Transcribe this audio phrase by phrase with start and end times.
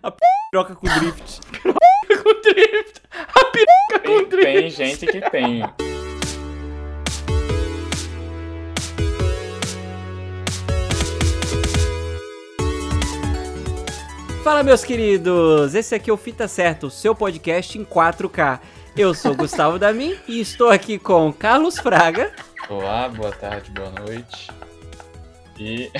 [0.00, 0.18] A p...
[0.52, 1.40] troca com drift.
[1.62, 3.02] com drift.
[3.12, 4.44] A piroca com Tem, drift.
[4.44, 5.62] tem gente que tem.
[14.42, 15.74] Fala, meus queridos!
[15.74, 18.60] Esse aqui é o Fita Certo, o seu podcast em 4K.
[18.96, 22.32] Eu sou Gustavo Damin e estou aqui com Carlos Fraga.
[22.68, 24.48] Olá, boa tarde, boa noite.
[25.64, 25.92] E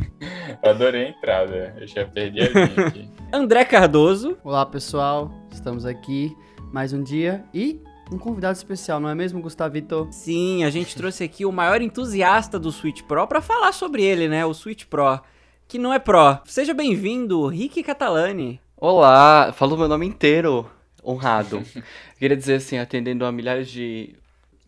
[0.64, 1.76] eu adorei a entrada.
[1.78, 3.10] Eu já perdi a linha aqui.
[3.30, 4.38] André Cardoso.
[4.42, 6.34] Olá pessoal, estamos aqui
[6.72, 10.08] mais um dia e um convidado especial, não é mesmo, Gustavito?
[10.10, 14.26] Sim, a gente trouxe aqui o maior entusiasta do Switch Pro para falar sobre ele,
[14.26, 14.46] né?
[14.46, 15.20] O Switch Pro,
[15.68, 16.38] que não é Pro.
[16.46, 18.58] Seja bem-vindo, Rick Catalani.
[18.74, 20.66] Olá, falou meu nome inteiro.
[21.04, 21.62] Honrado.
[22.18, 24.14] Queria dizer assim, atendendo a milhares de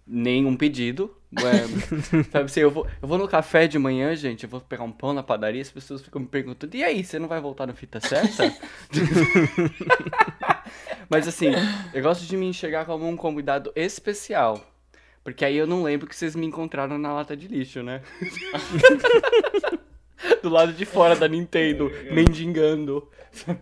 [0.06, 1.10] nenhum pedido.
[1.38, 4.84] É, sabe assim, eu vou, eu vou no café de manhã, gente, eu vou pegar
[4.84, 7.66] um pão na padaria, as pessoas ficam me perguntando, e aí, você não vai voltar
[7.66, 8.54] no fita certa?
[11.08, 11.50] Mas assim,
[11.92, 14.60] eu gosto de me enxergar como um convidado especial.
[15.24, 18.02] Porque aí eu não lembro que vocês me encontraram na lata de lixo, né?
[20.42, 23.08] Do lado de fora da Nintendo, mendigando,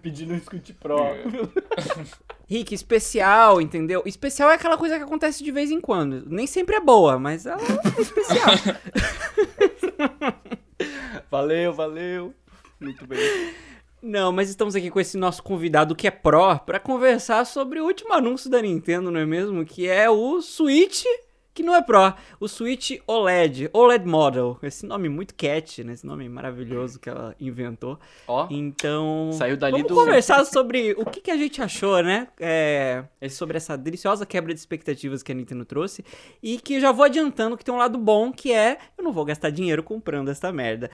[0.03, 0.99] pedindo um Scoot Pro.
[2.51, 4.03] Rick, especial, entendeu?
[4.05, 6.25] Especial é aquela coisa que acontece de vez em quando.
[6.27, 8.51] Nem sempre é boa, mas ela é especial.
[11.31, 12.35] Valeu, valeu.
[12.81, 13.21] Muito bem.
[14.03, 17.85] Não, mas estamos aqui com esse nosso convidado que é Pro para conversar sobre o
[17.85, 19.65] último anúncio da Nintendo, não é mesmo?
[19.65, 21.05] Que é o Switch,
[21.53, 24.57] que não é Pro, o Switch OLED, OLED Model.
[24.63, 25.93] Esse nome muito catchy, né?
[25.95, 27.99] Esse nome maravilhoso que ela inventou.
[28.29, 32.29] Ó, Então, Saiu dali vamos do- conversar sobre o que, que a gente achou, né?
[32.39, 36.05] É, sobre essa deliciosa quebra de expectativas que a Nintendo trouxe.
[36.43, 39.13] E que eu já vou adiantando que tem um lado bom, que é eu não
[39.13, 40.89] vou gastar dinheiro comprando essa merda.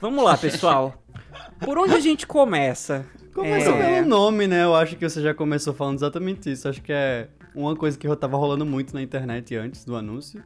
[0.00, 0.94] Vamos lá, pessoal.
[1.60, 3.04] Por onde a gente começa?
[3.34, 3.96] Começa É.
[3.96, 4.64] pelo nome, né?
[4.64, 6.68] Eu acho que você já começou falando exatamente isso.
[6.68, 10.42] Acho que é uma coisa que tava rolando muito na internet antes do anúncio.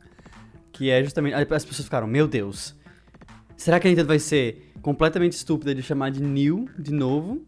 [0.73, 1.35] Que é justamente.
[1.35, 2.75] As pessoas ficaram, meu Deus.
[3.57, 7.43] Será que a Nintendo vai ser completamente estúpida de chamar de New de novo?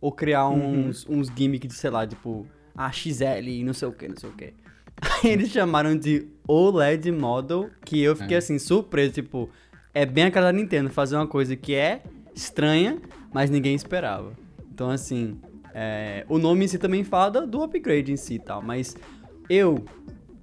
[0.00, 3.92] Ou criar uns, uns gimmicks de, sei lá, tipo, a XL e não sei o
[3.92, 4.54] que, não sei o que.
[5.22, 9.48] Aí eles chamaram de OLED Model, que eu fiquei assim, surpreso, tipo,
[9.94, 12.02] é bem a cara da Nintendo fazer uma coisa que é
[12.40, 12.98] estranha,
[13.32, 14.32] mas ninguém esperava.
[14.72, 15.38] Então, assim,
[15.74, 18.96] é, o nome em si também fala do upgrade em si e tal, mas
[19.48, 19.84] eu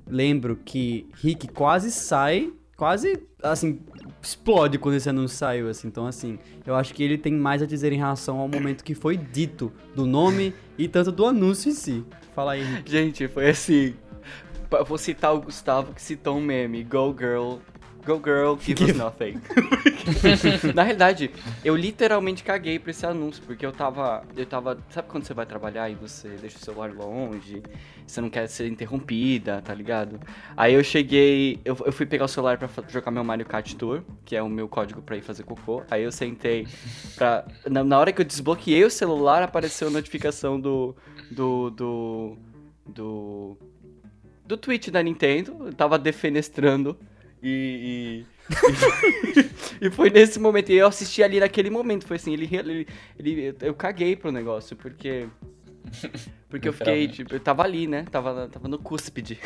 [0.06, 3.80] lembro que Rick quase sai, quase, assim,
[4.22, 5.88] explode quando esse anúncio saiu, assim.
[5.88, 8.94] Então, assim, eu acho que ele tem mais a dizer em relação ao momento que
[8.94, 12.06] foi dito do nome e tanto do anúncio em si.
[12.36, 12.90] Fala aí, Rick.
[12.92, 13.96] gente, foi assim.
[14.86, 16.84] Vou citar o Gustavo que citou um meme.
[16.84, 17.58] Go girl.
[18.08, 19.42] Go girl, give us nothing.
[20.74, 21.30] Na realidade,
[21.62, 24.24] eu literalmente caguei pra esse anúncio, porque eu tava.
[24.34, 24.82] Eu tava.
[24.90, 27.62] Sabe quando você vai trabalhar e você deixa o celular longe,
[28.06, 30.22] você não quer ser interrompida, tá ligado?
[30.56, 31.60] Aí eu cheguei.
[31.66, 34.48] Eu, eu fui pegar o celular pra jogar meu Mario Kart Tour, que é o
[34.48, 35.84] meu código pra ir fazer cocô.
[35.92, 36.66] Aí eu sentei
[37.18, 37.46] pra.
[37.70, 40.96] Na, na hora que eu desbloqueei o celular, apareceu a notificação do.
[41.30, 41.70] Do.
[41.72, 42.38] Do.
[42.86, 43.58] Do.
[44.46, 45.58] Do tweet da Nintendo.
[45.66, 46.98] Eu tava defenestrando.
[47.44, 48.26] E.
[49.82, 50.72] E, e foi nesse momento.
[50.72, 52.06] E eu assisti ali naquele momento.
[52.08, 52.88] Foi assim, ele, ele,
[53.20, 55.28] ele- Eu caguei pro negócio, porque.
[56.50, 58.06] Porque eu fiquei, tipo, eu tava ali, né?
[58.12, 59.40] Tava, tava no cúspide.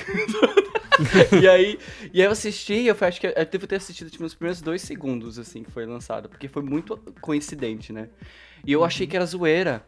[1.42, 1.80] e aí.
[2.14, 4.62] E aí eu assisti, eu fui- acho que eu devo ter assistido tipo, nos primeiros
[4.62, 6.30] dois segundos, assim, que foi lançado.
[6.30, 8.10] Porque foi muito coincidente, né?
[8.66, 9.84] E eu achei que era zoeira.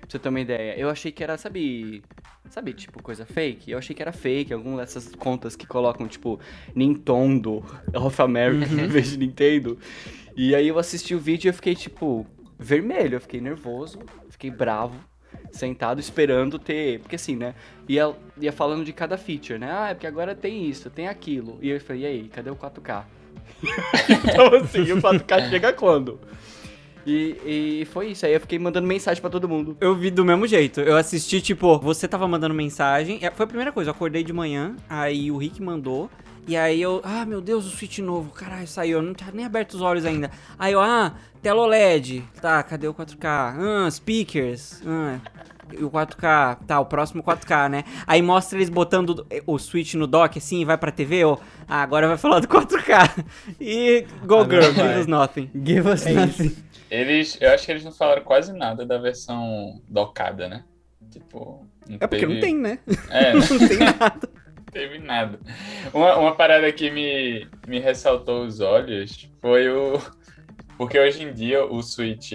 [0.00, 0.78] Pra você ter uma ideia.
[0.78, 2.02] Eu achei que era, sabe.
[2.48, 3.70] Sabe, tipo, coisa fake?
[3.70, 6.40] Eu achei que era fake, alguma dessas contas que colocam, tipo,
[6.74, 7.64] Nintendo
[7.94, 9.78] of America em vez de Nintendo.
[10.36, 12.26] E aí eu assisti o vídeo e eu fiquei, tipo,
[12.58, 13.16] vermelho.
[13.16, 14.00] Eu fiquei nervoso,
[14.30, 14.96] fiquei bravo,
[15.52, 17.00] sentado esperando ter.
[17.00, 17.54] Porque assim, né?
[17.88, 19.70] Ia, ia falando de cada feature, né?
[19.70, 21.58] Ah, é porque agora tem isso, tem aquilo.
[21.62, 23.04] E eu falei, e aí, cadê o 4K?
[24.24, 26.20] então assim, o 4K chega quando?
[27.06, 28.26] E, e foi isso.
[28.26, 29.76] Aí eu fiquei mandando mensagem pra todo mundo.
[29.80, 30.80] Eu vi do mesmo jeito.
[30.80, 33.18] Eu assisti, tipo, você tava mandando mensagem.
[33.22, 36.10] é, Foi a primeira coisa, eu acordei de manhã, aí o Rick mandou.
[36.48, 39.44] E aí eu, ah, meu Deus, o Switch novo, caralho, saiu, eu não tinha nem
[39.44, 40.30] aberto os olhos ainda.
[40.58, 41.12] Aí eu, ah,
[41.42, 43.24] tela OLED, tá, cadê o 4K?
[43.26, 45.18] Ah, speakers, ah,
[45.72, 47.84] e o 4K, tá, o próximo 4K, né?
[48.06, 51.36] Aí mostra eles botando o Switch no dock assim e vai pra TV, ó,
[51.68, 53.24] ah, agora vai falar do 4K.
[53.60, 54.88] E Go Agora Girl, vai.
[54.88, 55.50] give us nothing.
[55.54, 56.56] Give us nothing.
[56.90, 60.64] Eles, eu acho que eles não falaram quase nada da versão docada, né?
[61.10, 61.66] Tipo.
[62.00, 62.78] É porque não tem, né?
[63.10, 64.28] É, Não tem nada.
[64.56, 65.40] Não teve nada.
[65.92, 70.00] Uma, uma parada que me, me ressaltou os olhos foi o,
[70.80, 72.32] Porque hoje em dia o Switch,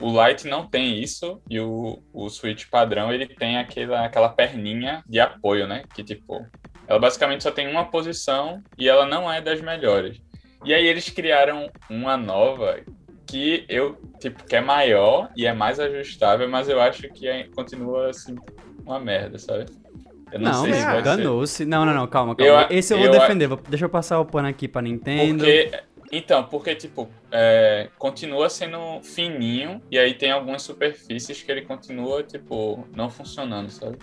[0.00, 5.02] o Lite não tem isso e o, o Switch padrão ele tem aquela, aquela perninha
[5.04, 5.82] de apoio, né?
[5.92, 6.46] Que tipo,
[6.86, 10.22] ela basicamente só tem uma posição e ela não é das melhores.
[10.64, 12.80] E aí eles criaram uma nova
[13.28, 17.44] que eu, tipo, que é maior e é mais ajustável, mas eu acho que é-
[17.54, 18.34] continua assim
[18.84, 19.66] uma merda, sabe?
[20.32, 21.64] Eu não, Não, sei se danou-se.
[21.64, 22.66] Não, não, não, calma, calma.
[22.70, 23.46] Eu- Esse eu vou eu- defender.
[23.46, 25.38] vou- Deixa eu passar o pano aqui pra Nintendo.
[25.44, 25.70] Porque,
[26.12, 32.22] então, porque, tipo, é, continua sendo fininho e aí tem algumas superfícies que ele continua,
[32.22, 33.96] tipo, não funcionando, sabe?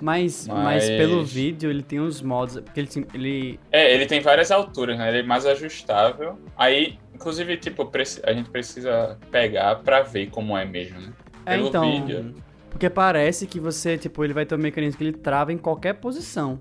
[0.00, 0.58] Mas, mas...
[0.64, 2.60] Mas- pelo vídeo ele tem os modos.
[2.60, 3.60] Porque ele, ele.
[3.72, 5.08] É, ele tem várias alturas, né?
[5.08, 6.38] Ele é mais ajustável.
[6.56, 7.90] Aí, inclusive, tipo,
[8.24, 11.12] a gente precisa pegar pra ver como é mesmo, né?
[11.44, 11.90] É, Pelo então.
[12.06, 12.34] vídeo.
[12.70, 15.94] Porque parece que você, tipo, ele vai ter um mecanismo que ele trava em qualquer
[15.94, 16.60] posição.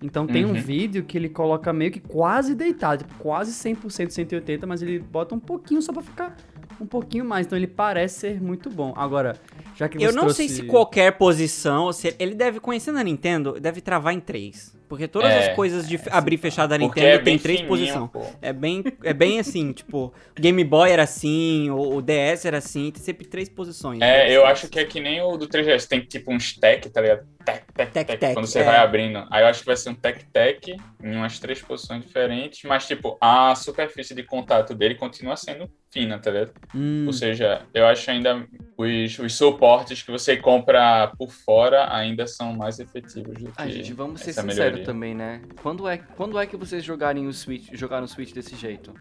[0.00, 0.54] Então tem um Uhum.
[0.54, 5.34] vídeo que ele coloca meio que quase deitado, tipo, quase 100% 180, mas ele bota
[5.34, 6.36] um pouquinho só pra ficar
[6.80, 7.46] um pouquinho mais.
[7.46, 8.94] Então ele parece ser muito bom.
[8.96, 9.34] Agora,
[9.74, 10.36] já que você Eu não trouxe...
[10.36, 14.77] sei se qualquer posição, se ele deve, conhecendo a Nintendo, deve travar em três.
[14.88, 18.10] Porque todas É, as coisas de abrir e fechar da Nintendo é tem três posições.
[18.40, 22.58] É bem, é bem assim, tipo, o Game Boy era assim, o, o DS era
[22.58, 24.00] assim, tem sempre três posições.
[24.00, 27.00] É, eu acho que é que nem o do 3DS, tem tipo um stack, tá
[27.00, 27.26] ligado?
[27.44, 28.64] Tec, tec, Tec, tec, tec, quando você é.
[28.64, 29.26] vai abrindo.
[29.30, 33.16] Aí eu acho que vai ser um tec-tec em umas três posições diferentes, mas tipo,
[33.20, 36.52] a superfície de contato dele continua sendo fina, tá ligado?
[36.74, 38.46] Hum, Ou seja, eu acho ainda
[38.76, 43.68] os, os suportes que você compra por fora ainda são mais efetivos do que Ah,
[43.68, 44.77] gente, vamos ser sinceros melhoria.
[44.84, 45.40] Também, né?
[45.62, 48.92] Quando é, quando é que vocês jogarem o Switch, jogaram o Switch desse jeito?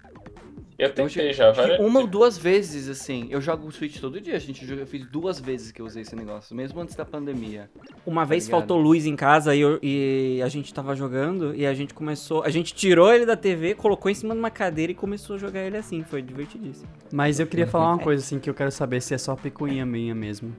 [0.80, 1.80] Eu tentei Eu já, Acho que várias...
[1.88, 3.26] uma ou duas vezes, assim.
[3.32, 4.64] Eu jogo o Switch todo dia, gente.
[4.72, 7.68] Eu fiz duas vezes que eu usei esse negócio, mesmo antes da pandemia.
[8.06, 8.60] Uma vez ligado?
[8.60, 12.44] faltou luz em casa e, eu- e a gente tava jogando e a gente começou.
[12.44, 15.40] A gente tirou ele da TV, colocou em cima de uma cadeira e começou a
[15.40, 16.04] jogar ele assim.
[16.04, 16.88] Foi divertidíssimo.
[17.12, 19.84] Mas eu queria falar uma coisa assim que eu quero saber se é só picuinha
[19.84, 20.54] minha mesmo.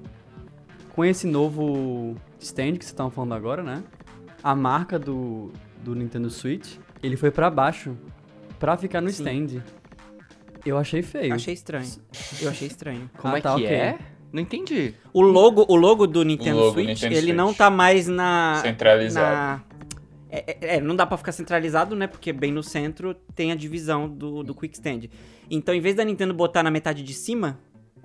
[0.97, 3.85] Com esse novo stand que vocês estavam falando agora, né?
[4.43, 5.53] A marca do,
[5.83, 7.97] do Nintendo Switch, ele foi pra baixo
[8.59, 9.25] pra ficar no Sim.
[9.45, 9.63] stand.
[10.65, 11.35] Eu achei feio.
[11.35, 11.89] Achei estranho.
[12.41, 13.11] Eu achei estranho.
[13.19, 13.75] Como Ah, é tá, que ok.
[13.77, 13.99] é?
[14.33, 14.95] Não entendi.
[15.13, 17.37] O logo, o logo do Nintendo logo Switch, Nintendo ele Switch.
[17.37, 18.57] não tá mais na.
[18.63, 19.35] Centralizado.
[19.37, 19.63] na-
[20.31, 22.07] É, é- é, não dá pra ficar centralizado, né?
[22.07, 25.09] Porque bem no centro tem a divisão do, do Quick Stand.
[25.51, 27.59] Então, em vez da Nintendo botar na metade de cima,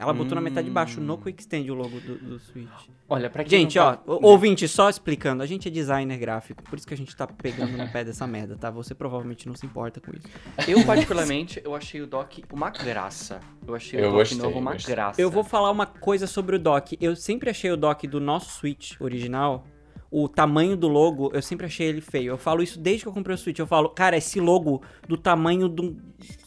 [0.04, 2.70] ela botou na metade de baixo, no Quick Stand, o logo do, do Switch.
[3.10, 6.18] Olha, pra quem Gente, não ó, tá- o- ouvinte, só explicando, a gente é designer
[6.18, 8.70] gráfico, por isso que a gente tá pegando no pé dessa merda, tá?
[8.72, 10.28] Você provavelmente não se importa com isso.
[10.68, 13.40] Eu, particularmente, eu achei o dock uma graça.
[13.68, 14.94] Eu achei Eu o gostei, novo uma gostei.
[14.96, 15.22] graça.
[15.22, 16.98] Eu vou falar uma coisa sobre o dock.
[17.00, 19.66] Eu sempre achei o dock do nosso Switch original,
[20.14, 22.34] o tamanho do logo, eu sempre achei ele feio.
[22.34, 23.58] Eu falo isso desde que eu comprei o Switch.
[23.58, 25.98] Eu falo, cara, esse logo do tamanho do,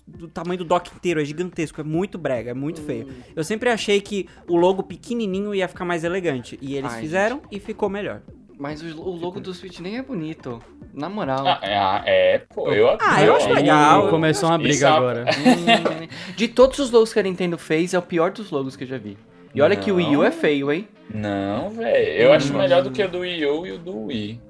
[0.06, 3.08] do tamanho do dock inteiro é gigantesco, é muito brega, é muito feio.
[3.34, 6.56] Eu sempre achei que o logo pequenininho ia ficar mais elegante.
[6.62, 8.22] E eles Ai, fizeram e ficou melhor.
[8.56, 10.62] Mas o, o logo do Switch nem é bonito.
[10.94, 11.44] Na moral.
[11.44, 14.08] Ah, é, ah, é, pô, eu Ah, eu acho legal.
[14.08, 15.24] Começou uma briga agora.
[15.24, 18.84] Hum, De todos os logos que a Nintendo fez, é o pior dos logos que
[18.84, 19.18] eu já vi.
[19.56, 20.32] E olha que o Wii U é Não.
[20.36, 20.88] feio, hein?
[21.12, 22.08] Não, velho.
[22.22, 22.58] Eu acho Hum.
[22.58, 24.40] melhor do que o do Wii U e o do Wii.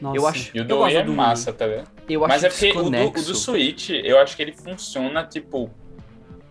[0.00, 0.16] Nossa.
[0.18, 1.16] Eu acho, E o do Wii é do Wii.
[1.16, 1.84] massa, tá vendo?
[2.08, 5.24] eu acho Mas é porque o do, o do Switch, eu acho que ele funciona,
[5.24, 5.70] tipo...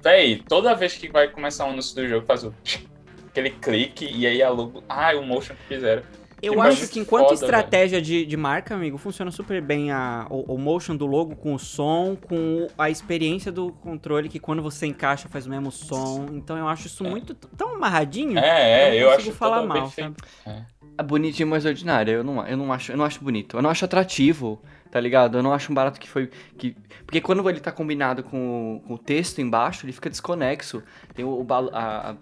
[0.01, 2.53] Véi, toda vez que vai começar o anúncio do jogo, faz o...
[3.29, 4.81] Aquele clique e aí a logo...
[4.87, 6.03] Ah, o motion que fizeram.
[6.45, 10.27] Eu Que acho que enquanto foda, estratégia de, de marca, amigo, funciona super bem a,
[10.29, 14.61] o, o motion do logo com o som, com a experiência do controle, que quando
[14.61, 16.27] você encaixa faz o mesmo som.
[16.33, 18.37] Então eu acho isso muito t- tão amarradinho.
[18.37, 20.23] É, é, eu eu, acho falar mal, feito.
[20.45, 22.13] É bonitinho, mas ordinário.
[22.13, 23.57] Eu não, eu não acho, eu não acho bonito.
[23.57, 24.61] Eu não acho atrativo,
[24.91, 25.37] tá ligado?
[25.37, 26.75] Eu não acho um barato que foi que
[27.05, 30.81] porque quando ele tá combinado com, o- com o texto embaixo, ele fica desconexo.
[31.13, 32.15] Tem o, o balo- a, a-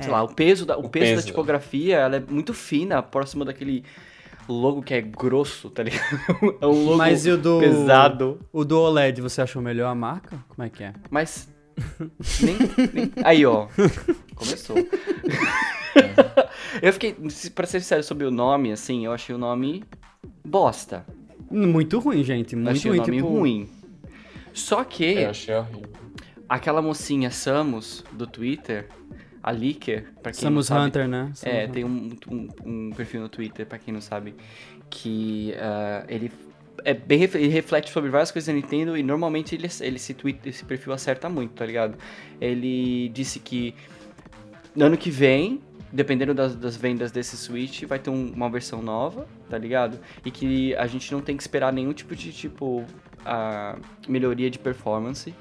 [0.00, 0.12] sei É.
[0.12, 3.84] lá, o peso da o, O peso, da tipografia, ela é muito fina, próxima daquele
[4.48, 6.04] logo que é grosso, tá ligado?
[6.60, 7.58] É um logo Mas e o do.
[7.58, 8.38] pesado.
[8.52, 10.38] O do OLED, você achou melhor a marca?
[10.48, 10.92] Como é que é?
[11.10, 11.48] Mas.
[12.42, 12.56] Nem,
[12.92, 13.68] nem- Aí, ó.
[14.34, 14.76] Começou.
[16.82, 17.14] eu fiquei.
[17.54, 19.84] Pra ser sincero sobre o nome, assim, eu achei o nome
[20.44, 21.04] bosta.
[21.50, 22.56] Muito ruim, gente.
[22.56, 22.98] Muito achei ruim.
[22.98, 23.68] o nome tipo, ruim.
[24.52, 25.82] Só que Eu achei horrível.
[26.48, 28.88] aquela mocinha Samus do Twitter,
[29.42, 31.30] a Licker, pra quem Samus não sabe, Hunter, né?
[31.34, 31.70] Samus É, Hunter.
[31.72, 34.34] tem um, um, um perfil no Twitter, pra quem não sabe,
[34.90, 36.32] que ah, ele
[36.84, 40.40] é bem ele reflete sobre várias coisas da Nintendo e normalmente ele, ele esse, tweet,
[40.48, 41.96] esse perfil acerta muito, tá ligado?
[42.40, 43.74] Ele disse que
[44.74, 45.60] no ano que vem,
[45.92, 49.98] dependendo das, das vendas desse Switch, vai ter um- uma versão nova, tá ligado?
[50.24, 52.84] E que a gente não tem que esperar nenhum tipo de, tipo,
[53.24, 53.76] a
[54.08, 55.34] melhoria de performance,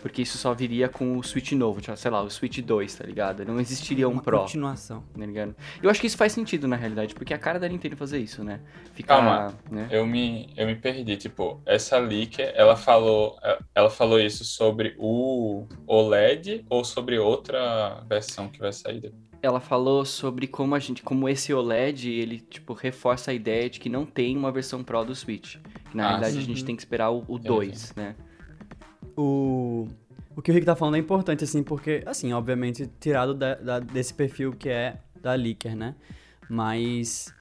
[0.00, 3.04] Porque isso só viria com o Switch novo, tipo, sei lá, o Switch 2, tá
[3.04, 3.44] ligado?
[3.44, 5.02] Não existiria um Uma Pro, continuação.
[5.12, 5.54] tá ligado?
[5.82, 8.18] Eu acho que isso faz sentido na realidade, porque é a cara da Nintendo fazer
[8.18, 8.60] isso, né?
[8.94, 9.54] Ficar, Calma.
[9.70, 9.88] né?
[9.90, 13.36] Eu me, eu me perdi, tipo, essa leaker, ela falou,
[13.74, 19.20] ela falou isso sobre o OLED ou sobre outra versão que vai sair depois?
[19.42, 23.80] Ela falou sobre como a gente, como esse OLED, ele tipo reforça a ideia de
[23.80, 25.56] que não tem uma versão Pro do Switch.
[25.94, 26.46] Na Ah, realidade a sim.
[26.46, 28.14] gente tem que esperar o, o 2, né?
[29.20, 29.86] O,
[30.34, 33.78] o que o Rick tá falando é importante, assim, porque, assim, obviamente, tirado da- da-
[33.78, 35.94] desse perfil que é da Leaker, né?
[36.48, 37.34] Mas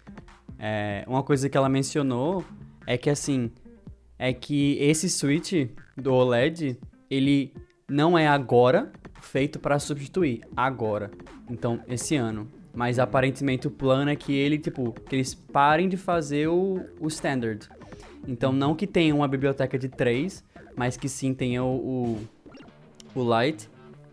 [0.59, 2.43] é, uma coisa que ela mencionou
[2.85, 3.49] é que, assim,
[4.17, 5.53] é que esse Switch
[5.95, 6.77] do OLED,
[7.09, 7.53] ele
[7.87, 11.09] não é agora feito para substituir, agora.
[11.49, 12.47] Então, esse ano.
[12.73, 17.07] Mas aparentemente o plano é que ele, tipo, que eles parem de fazer o, o
[17.07, 17.67] standard.
[18.27, 20.43] Então, não que tenha uma biblioteca de três,
[20.79, 21.75] mas que sim tenha o,
[23.13, 23.69] o, o Lite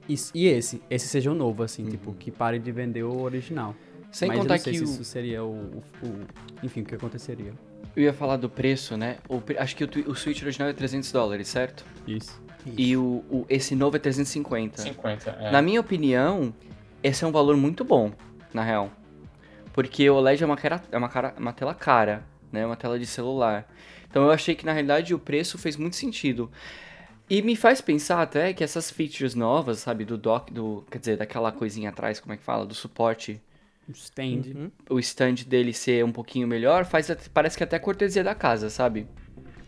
[0.09, 0.83] e, e esse.
[0.91, 3.73] Esse seja o novo, assim, tipo, que pare de vender o original.
[4.11, 6.27] Sem mas eu contar não sei que se o- isso seria o, o- o-
[6.65, 7.53] Enfim, o que aconteceria.
[7.95, 9.19] eu ia falar do preço, né?
[9.29, 11.85] O acho que o, o Switch original é 300 dólares, certo?
[12.05, 12.43] Isso.
[12.77, 14.83] E o, o- esse novo é 350.
[14.83, 15.53] 50, é.
[15.53, 16.53] Na minha opinião,
[17.01, 18.11] esse é um valor muito bom,
[18.53, 18.91] na real.
[19.73, 22.67] Porque o OLED é uma, cara, é uma, cara, uma tela cara, né?
[22.67, 23.69] Uma tela de celular.
[24.09, 26.51] Então eu achei que na realidade o preço fez muito sentido.
[27.29, 31.17] E me faz pensar até que essas features novas, sabe, do dock, do, quer dizer,
[31.17, 33.41] daquela coisinha atrás, como é que fala, do suporte,
[33.89, 34.43] O stand.
[34.55, 34.71] Uhum.
[34.91, 38.71] o stand dele ser um pouquinho melhor, faz até- parece que até cortesia da casa,
[38.71, 39.09] sabe?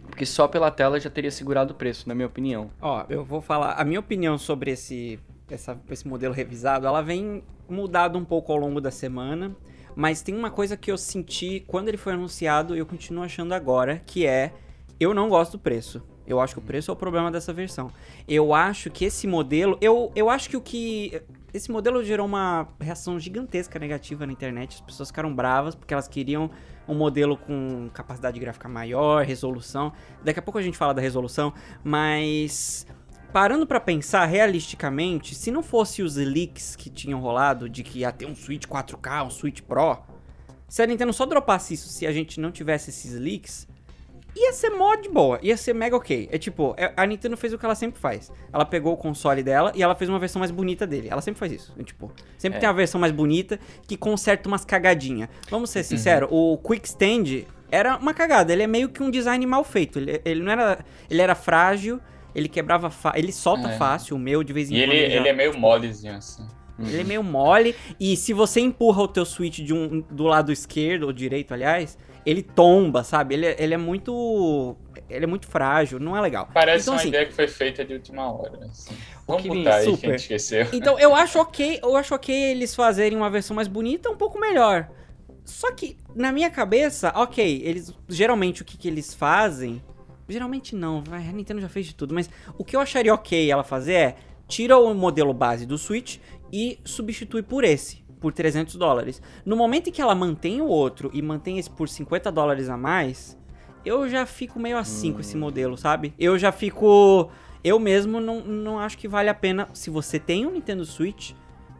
[0.08, 2.70] Porque só pela tela já teria segurado o preço, na minha opinião.
[2.80, 3.72] Ó, eu vou falar.
[3.72, 5.18] A minha opinião sobre esse,
[5.50, 9.54] essa- esse modelo revisado, ela vem mudado um pouco ao longo da semana.
[9.94, 13.52] Mas tem uma coisa que eu senti quando ele foi anunciado e eu continuo achando
[13.52, 14.52] agora, que é
[15.00, 16.02] eu não gosto do preço.
[16.26, 17.90] Eu acho que o preço é o problema dessa versão.
[18.28, 19.78] Eu acho que esse modelo.
[19.80, 21.22] Eu, eu acho que o que.
[21.54, 24.74] Esse modelo gerou uma reação gigantesca negativa na internet.
[24.74, 26.50] As pessoas ficaram bravas porque elas queriam
[26.86, 29.90] um modelo com capacidade gráfica maior, resolução.
[30.22, 32.86] Daqui a pouco a gente fala da resolução, mas
[33.32, 38.12] parando pra pensar realisticamente, se não fosse os leaks que tinham rolado de que ia
[38.12, 39.98] ter um Switch 4K, um Switch Pro,
[40.68, 43.66] se a Nintendo só dropasse isso se a gente não tivesse esses leaks,
[44.36, 46.28] ia ser mó de boa, ia ser mega ok.
[46.30, 48.30] É tipo, é- a Nintendo fez o que ela sempre faz.
[48.52, 51.08] Ela pegou o console dela e ela fez uma versão mais bonita dele.
[51.10, 51.74] Ela sempre faz isso.
[51.78, 52.60] É, tipo, sempre É.
[52.60, 55.28] tem uma versão mais bonita que conserta umas cagadinhas.
[55.50, 58.52] Vamos ser sinceros, o Quick Stand era uma cagada.
[58.52, 59.98] Ele é meio que um design mal feito.
[59.98, 60.84] Ele, ele não era.
[61.10, 61.98] Ele era frágil,
[62.38, 62.88] ele quebrava.
[62.90, 63.76] fa- Ele solta É.
[63.76, 64.92] fácil, o meu de vez em E quando.
[64.92, 66.46] ele, já- ele é meio molezinho, assim.
[66.80, 70.52] ele é meio mole e se você empurra o teu switch de um, do lado
[70.52, 73.34] esquerdo ou direito, aliás, ele tomba, sabe?
[73.34, 74.76] Ele, é- ele é muito
[75.10, 76.48] ele é muito frágil, não é legal.
[76.54, 78.66] Parece então, uma assim, ideia que foi feita de última hora.
[78.66, 78.94] Assim.
[79.26, 80.10] Vamos que botar aí que a super.
[80.10, 80.66] gente esqueceu.
[80.72, 84.38] Então eu acho ok, eu acho ok eles fazerem uma versão mais bonita, um pouco
[84.38, 84.88] melhor.
[85.44, 89.82] Só que na minha cabeça, ok, eles geralmente o que, que eles fazem,
[90.28, 93.64] geralmente não, a Nintendo já fez de tudo, mas o que eu acharia ok ela
[93.64, 94.16] fazer é
[94.46, 96.18] tira o modelo base do Switch
[96.52, 99.22] e substitui por esse, por 300 dólares.
[99.44, 102.76] No momento em que ela mantém o outro e mantém esse por 50 dólares a
[102.76, 103.38] mais,
[103.84, 106.14] eu já fico meio assim com esse modelo, sabe?
[106.18, 107.30] Eu já fico.
[107.62, 109.68] Eu mesmo não, não acho que vale a pena.
[109.72, 111.32] Se você tem um Nintendo Switch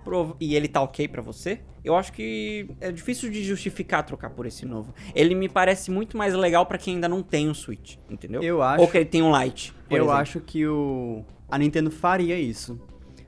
[0.09, 4.31] prov- e ele tá ok pra você, eu acho que é difícil de justificar trocar
[4.31, 4.95] por esse novo.
[5.15, 8.43] Ele me parece muito mais legal pra quem ainda não tem um Switch, entendeu?
[8.43, 8.81] Eu acho.
[8.83, 9.75] Ou que ele tem um Lite.
[9.91, 10.13] Eu exemplo.
[10.13, 12.79] acho que o a Nintendo faria isso.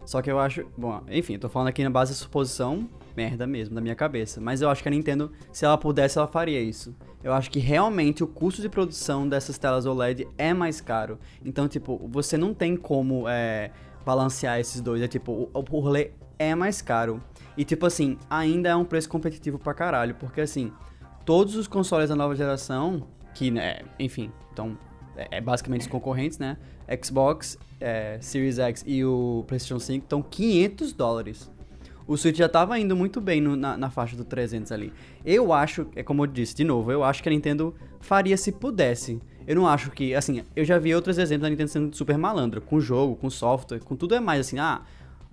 [0.05, 3.47] Só que eu acho, bom, enfim, eu tô falando aqui na base da suposição, merda
[3.47, 6.61] mesmo, da minha cabeça, mas eu acho que a Nintendo, se ela pudesse, ela faria
[6.61, 6.95] isso.
[7.23, 11.19] Eu acho que realmente o custo de produção dessas telas OLED é mais caro.
[11.45, 13.71] Então, tipo, você não tem como é,
[14.05, 15.03] balancear esses dois.
[15.03, 15.63] É tipo, o, o
[16.41, 17.23] é mais caro.
[17.55, 20.73] E tipo assim, ainda é um preço competitivo pra caralho, porque assim,
[21.27, 24.77] todos os consoles da nova geração, que, né, enfim, então
[25.15, 26.57] é, é basicamente os concorrentes, né?
[27.05, 31.51] Xbox, é, Series X e o PlayStation 5 estão 500 dólares.
[32.07, 34.93] O Switch já tava indo muito bem no- na, na faixa do 300 ali.
[35.25, 38.51] Eu acho, é como eu disse, de novo, eu acho que a Nintendo faria se
[38.51, 39.21] pudesse.
[39.47, 42.61] Eu não acho que, assim, eu já vi outros exemplos da Nintendo sendo super malandra,
[42.61, 44.83] com jogo, com software, com tudo é mais assim, ah,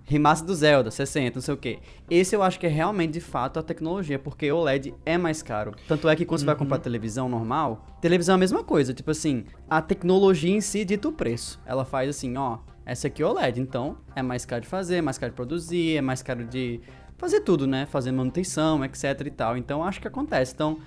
[0.07, 1.79] remaster do Zelda, 60, não sei o quê.
[2.09, 5.43] Esse eu acho que é realmente, de fato, a tecnologia, porque o OLED é mais
[5.43, 5.73] caro.
[5.87, 9.11] Tanto é que quando você vai comprar televisão normal, televisão é a mesma coisa, tipo
[9.11, 11.59] assim, a tecnologia em si dita o preço.
[11.65, 15.17] Ela faz assim, ó, essa aqui é OLED, então é mais caro de fazer, mais
[15.17, 16.79] caro de produzir, é mais caro de
[17.17, 17.85] fazer tudo, né?
[17.85, 19.57] Fazer manutenção, etc e tal.
[19.57, 20.53] Então acho que acontece.
[20.53, 20.79] Então,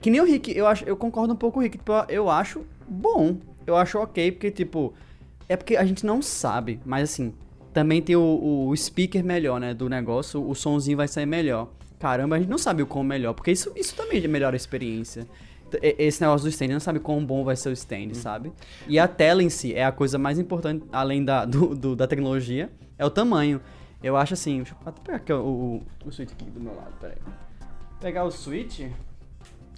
[0.00, 2.30] que nem o Rick, eu, acho, eu concordo um pouco com o Rick, tipo, eu
[2.30, 3.36] acho bom.
[3.66, 4.94] Eu acho ok, porque, tipo,
[5.46, 7.34] É porque a gente não sabe, mas assim,
[7.72, 11.68] também tem o, o speaker melhor, né, do negócio, o sonzinho vai sair melhor.
[11.98, 15.26] Caramba, a gente não sabe o quão melhor, porque isso, isso também melhora a experiência.
[15.82, 18.52] Esse negócio do stand, a gente não sabe quão bom vai ser o stand, sabe?
[18.88, 22.06] E a tela em si é a coisa mais importante, além da, do, do- da
[22.08, 23.60] tecnologia, é o tamanho.
[24.02, 26.74] Eu acho assim, deixa eu até pegar aqui o, o, o switch aqui do meu
[26.74, 27.18] lado, peraí.
[28.00, 28.80] Pegar o switch,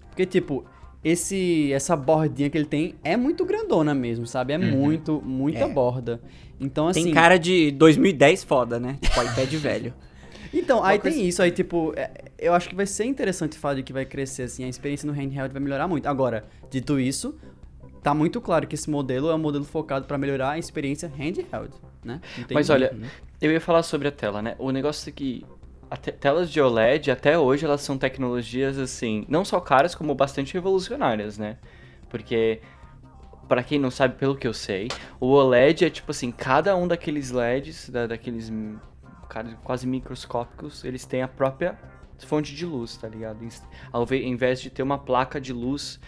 [0.09, 0.65] porque tipo,
[1.05, 4.53] esse essa bordinha que ele tem é muito grandona mesmo, sabe?
[4.53, 5.69] É muito, muita É.
[5.69, 6.21] borda.
[6.63, 8.99] Então assim, Tem cara de 2010 foda, né?
[9.01, 9.95] Tipo, iPad velho.
[10.53, 13.61] então, aí coisa- tem isso, aí tipo, é, eu acho que vai ser interessante o
[13.61, 16.07] fato de que vai crescer, assim, a experiência no handheld vai melhorar muito.
[16.07, 17.35] Agora, dito isso,
[18.03, 21.75] tá muito claro que esse modelo é um modelo focado pra melhorar a experiência handheld,
[22.05, 22.21] né?
[22.53, 23.09] Mas olha, né?
[23.41, 24.55] eu ia falar sobre a tela, né?
[24.59, 25.45] O negócio é que
[26.21, 31.37] telas de OLED, até hoje, elas são tecnologias, assim, não só caras, como bastante revolucionárias,
[31.37, 31.59] né?
[32.09, 32.61] Porque,
[33.53, 34.89] pra quem não sabe, pelo que eu sei,
[35.21, 38.51] o OLED é tipo assim, cada um daqueles LEDs, da- daqueles
[39.63, 41.79] quase microscópicos, eles têm a própria
[42.27, 43.47] fonte de luz, tá ligado?
[43.93, 46.01] Ao vez de ter uma placa de luz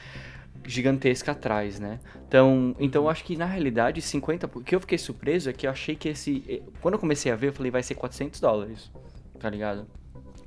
[0.67, 2.01] gigantesca atrás, né?
[2.27, 5.67] Então, então eu acho que na realidade 50, o que eu fiquei surpreso é que
[5.67, 8.91] eu achei que esse, quando eu comecei a ver, eu falei vai ser 400 dólares,
[9.39, 9.87] tá ligado?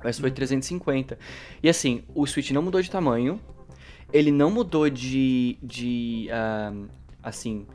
[0.02, 1.16] Mas foi 350.
[1.62, 3.40] E assim, o Switch não mudou de tamanho,
[4.12, 6.72] ele não mudou de, de ah,
[7.22, 7.66] assim,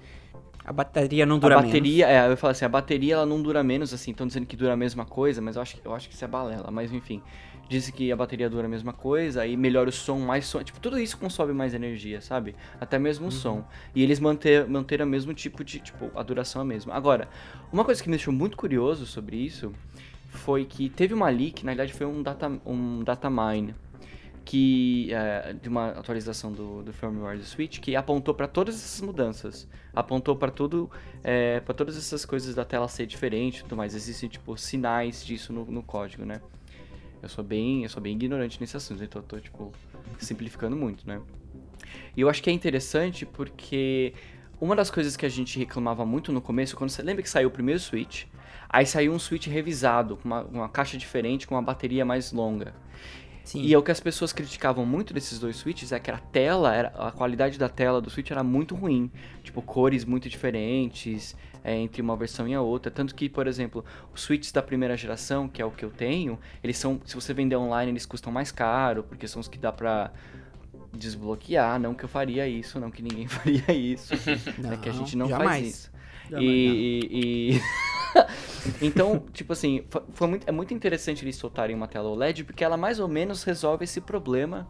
[0.66, 1.72] A bateria não dura a menos.
[1.72, 4.56] bateria, é, eu falar assim, a bateria ela não dura menos, assim, estão dizendo que
[4.56, 6.92] dura a mesma coisa, mas eu acho, que- eu acho que isso é balela, mas
[6.92, 7.22] enfim.
[7.70, 10.80] Dizem que a bateria dura a mesma coisa, aí melhora o som, mais som, tipo,
[10.80, 12.56] tudo isso consome mais energia, sabe?
[12.80, 13.63] Até mesmo o som.
[13.96, 16.94] E eles manter, manteram o mesmo tipo de, tipo, a duração é a mesma.
[16.94, 17.28] Agora,
[17.72, 19.74] uma coisa que me deixou muito curioso sobre isso
[20.30, 23.75] foi que teve uma leak, na verdade foi um data, um data mine,
[24.45, 29.01] que é, de uma atualização do, do firmware do Switch que apontou para todas essas
[29.01, 30.91] mudanças, apontou para tudo,
[31.23, 33.95] é, para todas essas coisas da tela ser diferente, e tudo mais.
[33.95, 36.41] Existem tipo sinais disso no, no código, né?
[37.21, 39.71] Eu sou bem, eu sou bem ignorante nesse assunto, então eu tô tipo
[40.19, 41.21] simplificando muito, né?
[42.15, 44.13] E eu acho que é interessante porque
[44.60, 47.47] uma das coisas que a gente reclamava muito no começo, quando você lembra que saiu
[47.47, 48.25] o primeiro Switch,
[48.69, 52.73] aí saiu um Switch revisado, com uma, uma caixa diferente, com uma bateria mais longa.
[53.43, 53.62] Sim.
[53.62, 56.73] E é o que as pessoas criticavam muito desses dois Switches é que a tela,
[56.73, 59.12] era, a qualidade da tela do Switch era muito ruim.
[59.43, 62.89] Tipo, cores muito diferentes é, entre uma versão e a outra.
[62.89, 66.39] Tanto que, por exemplo, os Switches da primeira geração, que é o que eu tenho,
[66.63, 69.71] eles são, se você vender online, eles custam mais caro, porque são os que dá
[69.73, 70.12] pra
[70.91, 71.79] desbloquear.
[71.79, 74.13] Não que eu faria isso, não que ninguém faria isso.
[74.71, 75.49] é que a gente não jamais.
[75.49, 75.91] faz isso.
[76.29, 77.62] Jamais, E, e- e-
[78.82, 82.63] então, tipo assim, fo- foi muito, é muito interessante eles soltarem uma tela OLED, porque
[82.63, 84.67] ela mais ou menos resolve esse problema,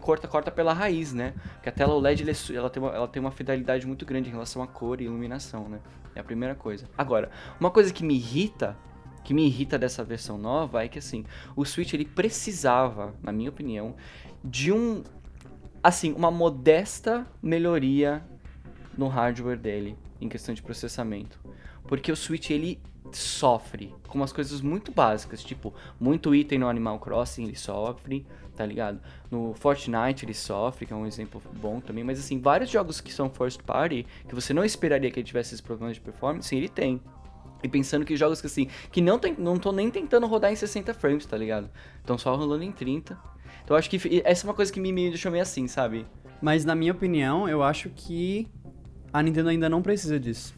[0.00, 1.34] corta, corta pela raiz, né?
[1.54, 4.32] Porque a tela OLED é ela tem uma, ela tem uma fidelidade muito grande em
[4.32, 5.80] relação à cor e iluminação, né?
[6.14, 6.88] É a primeira coisa.
[6.96, 8.76] Agora, uma coisa que me irrita,
[9.24, 11.24] que me irrita dessa versão nova, é que assim,
[11.56, 13.94] o Switch ele precisava, na minha opinião,
[14.42, 15.02] de um,
[15.82, 18.22] assim, uma modesta melhoria
[18.96, 21.38] no hardware dele em questão de processamento.
[21.86, 22.80] Porque o Switch ele
[23.12, 28.64] sofre com umas coisas muito básicas, tipo, muito item no Animal Crossing ele sofre, tá
[28.64, 29.00] ligado?
[29.30, 33.12] No Fortnite ele sofre, que é um exemplo bom também, mas assim, vários jogos que
[33.12, 36.68] são first party, que você não esperaria que ele tivesse esses problemas de performance, ele
[36.68, 37.00] tem.
[37.62, 40.56] E pensando que jogos que assim, que não tem, não tô nem tentando rodar em
[40.56, 41.70] 60 frames, tá ligado?
[41.98, 43.18] Estão só rolando em 30.
[43.64, 46.06] Então acho que essa é uma coisa que me, me deixou meio assim, sabe?
[46.42, 48.46] Mas na minha opinião, eu acho que
[49.10, 50.54] a Nintendo ainda não precisa disso.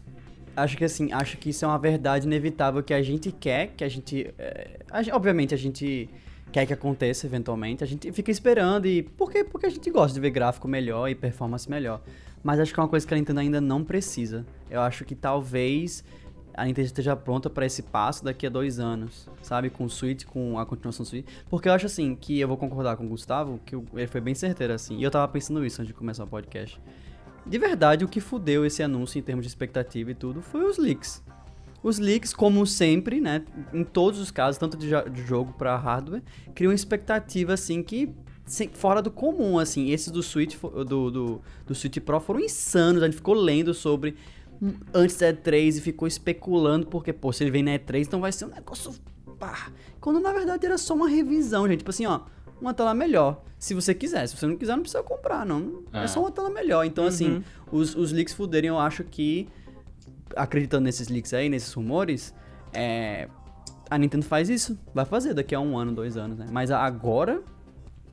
[0.57, 3.85] Acho que assim, acho que isso é uma verdade inevitável que a gente quer, que
[3.85, 4.33] a gente.
[4.39, 6.09] é, a obviamente a gente
[6.51, 9.03] quer que aconteça eventualmente, a gente fica esperando e.
[9.03, 9.45] Por quê?
[9.45, 12.01] Porque a gente gosta de ver gráfico melhor e performance melhor.
[12.43, 14.47] Mas acho que é uma coisa que a Nintendo ainda não precisa.
[14.71, 16.05] Eu acho que talvez
[16.55, 19.69] a Nintendo esteja pronta para esse passo daqui a dois anos, sabe?
[19.69, 21.27] Com o Switch, com a continuação do Switch.
[21.51, 24.35] Porque eu acho assim, que eu vou concordar com o Gustavo, que ele foi bem
[24.35, 24.97] certeiro assim.
[24.97, 26.81] E eu tava pensando isso antes de começar o podcast.
[27.47, 30.79] De verdade, o que fudeu esse anúncio em termos de expectativa e tudo foi os
[30.79, 31.23] leaks.
[31.83, 36.23] Os leaks, como sempre, né, em todos os casos, tanto de, de jogo para hardware,
[36.55, 38.11] criam expectativa assim que
[38.45, 39.91] sem- fora do comum, assim.
[39.91, 44.17] Esses do Switch do, do, do Switch Pro foram insanos, a gente ficou lendo sobre
[44.93, 48.33] antes da E3 e ficou especulando porque, pô, se ele vem na E3, então vai
[48.33, 48.93] ser um negócio
[49.39, 49.71] pá.
[50.01, 52.21] Quando na verdade era só uma revisão, gente, tipo assim, ó,
[52.61, 53.43] uma tela melhor.
[53.59, 55.83] Se você quiser, se você não quiser, não precisa comprar, não.
[55.93, 56.07] É, É.
[56.07, 56.85] só uma tela melhor.
[56.85, 57.43] Então, assim,
[57.73, 59.49] os, os leaks fuderem, eu acho que,
[60.35, 62.35] acreditando nesses leaks aí, nesses rumores,
[62.73, 63.29] é,
[63.89, 64.79] a Nintendo faz isso.
[64.95, 66.47] Vai fazer daqui a um ano, dois anos, né?
[66.51, 67.43] Mas agora,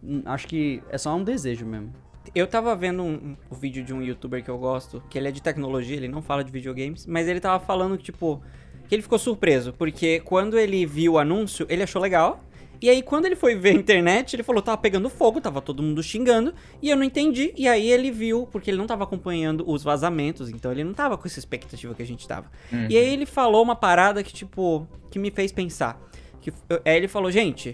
[0.03, 1.91] hum, acho que é só um desejo mesmo.
[2.33, 5.31] Eu tava vendo um, um- vídeo de um youtuber que eu gosto, que ele é
[5.31, 8.41] de tecnologia, ele não fala de videogames, mas ele tava falando que, tipo,
[8.87, 12.41] que ele ficou surpreso, porque quando ele viu o anúncio, ele achou legal.
[12.83, 15.81] E aí, quando ele foi ver a internet, ele falou, tava pegando fogo, tava todo
[15.81, 17.53] mundo xingando, e eu não entendi.
[17.55, 21.17] E aí ele viu, porque ele não tava acompanhando os vazamentos, então ele não tava
[21.17, 22.51] com essa expectativa que a gente tava.
[22.69, 22.87] Uhum.
[22.89, 25.97] E aí ele falou uma parada que, tipo, que me fez pensar.
[26.41, 26.51] Que,
[26.83, 27.73] aí ele falou, gente,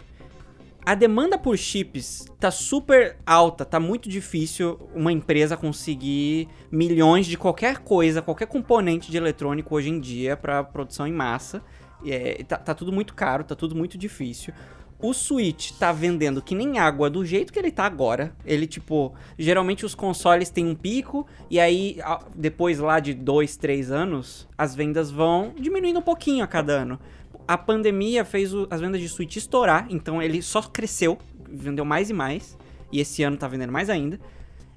[0.85, 7.35] a demanda por chips tá super alta, tá muito difícil uma empresa conseguir milhões de
[7.35, 11.63] qualquer coisa, qualquer componente de eletrônico hoje em dia para produção em massa.
[12.05, 14.53] É, tá, tá tudo muito caro, tá tudo muito difícil.
[15.01, 18.35] O Switch tá vendendo que nem água do jeito que ele tá agora.
[18.45, 21.97] Ele, tipo, geralmente os consoles têm um pico, e aí,
[22.35, 26.99] depois lá de dois, três anos, as vendas vão diminuindo um pouquinho a cada ano.
[27.47, 31.17] A pandemia fez o- as vendas de Switch estourar, então ele só cresceu,
[31.49, 32.57] vendeu mais e mais,
[32.91, 34.19] e esse ano tá vendendo mais ainda.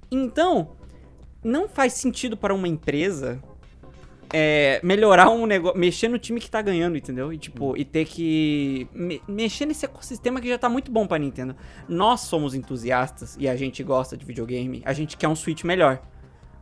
[0.09, 0.71] Então,
[1.43, 3.43] não faz sentido para uma empresa
[4.33, 7.33] é, melhorar um negócio, mexer no time que tá ganhando, entendeu?
[7.33, 11.19] E tipo, e ter que me- mexer nesse ecossistema que já tá muito bom pra
[11.19, 11.55] Nintendo.
[11.89, 16.01] Nós somos entusiastas e a gente gosta de videogame, a gente quer um Switch melhor.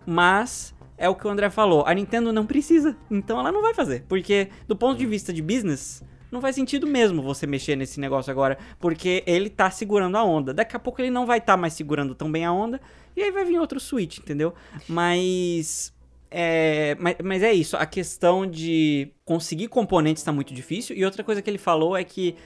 [0.06, 3.72] Mas é o que o André falou, a Nintendo não precisa, então ela não vai
[3.74, 7.98] fazer, porque do ponto de vista de business, não faz sentido mesmo você mexer nesse
[7.98, 10.54] negócio agora, porque ele tá segurando a onda.
[10.54, 12.80] Daqui a pouco ele não vai estar mais segurando tão bem a onda,
[13.16, 14.54] e aí vai vir outro Switch, entendeu?
[14.88, 15.92] Mas
[16.30, 20.96] é, mas, mas é isso, a questão de conseguir componentes tá muito difícil.
[20.96, 22.36] E outra coisa que ele falou é que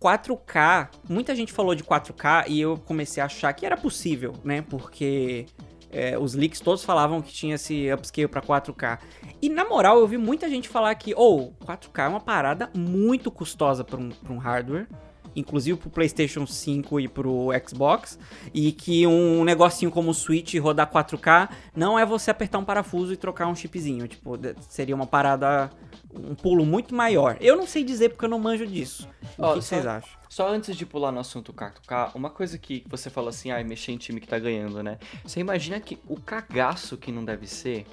[0.00, 4.62] 4K, muita gente falou de 4K e eu comecei a achar que era possível, né?
[4.62, 5.46] Porque
[5.90, 8.98] é, os leaks todos falavam que tinha esse upscale pra 4K.
[9.40, 13.30] E na moral, eu vi muita gente falar que, ou 4K é uma parada muito
[13.30, 14.86] custosa pra um, um hardware.
[15.34, 18.18] Inclusive pro PlayStation 5 e pro Xbox.
[18.52, 23.12] E que um negocinho como o Switch rodar 4K não é você apertar um parafuso
[23.12, 24.06] e trocar um chipzinho.
[24.08, 25.70] Tipo, seria uma parada.
[26.14, 27.38] Um pulo muito maior.
[27.40, 29.08] Eu não sei dizer porque eu não manjo disso.
[29.38, 30.10] O Ó, que vocês acham?
[30.28, 33.92] Só antes de pular no assunto 4K, uma coisa que você falou assim, ai, mexer
[33.92, 34.98] em time que tá ganhando, né?
[35.22, 37.86] Você imagina que o cagaço que não deve ser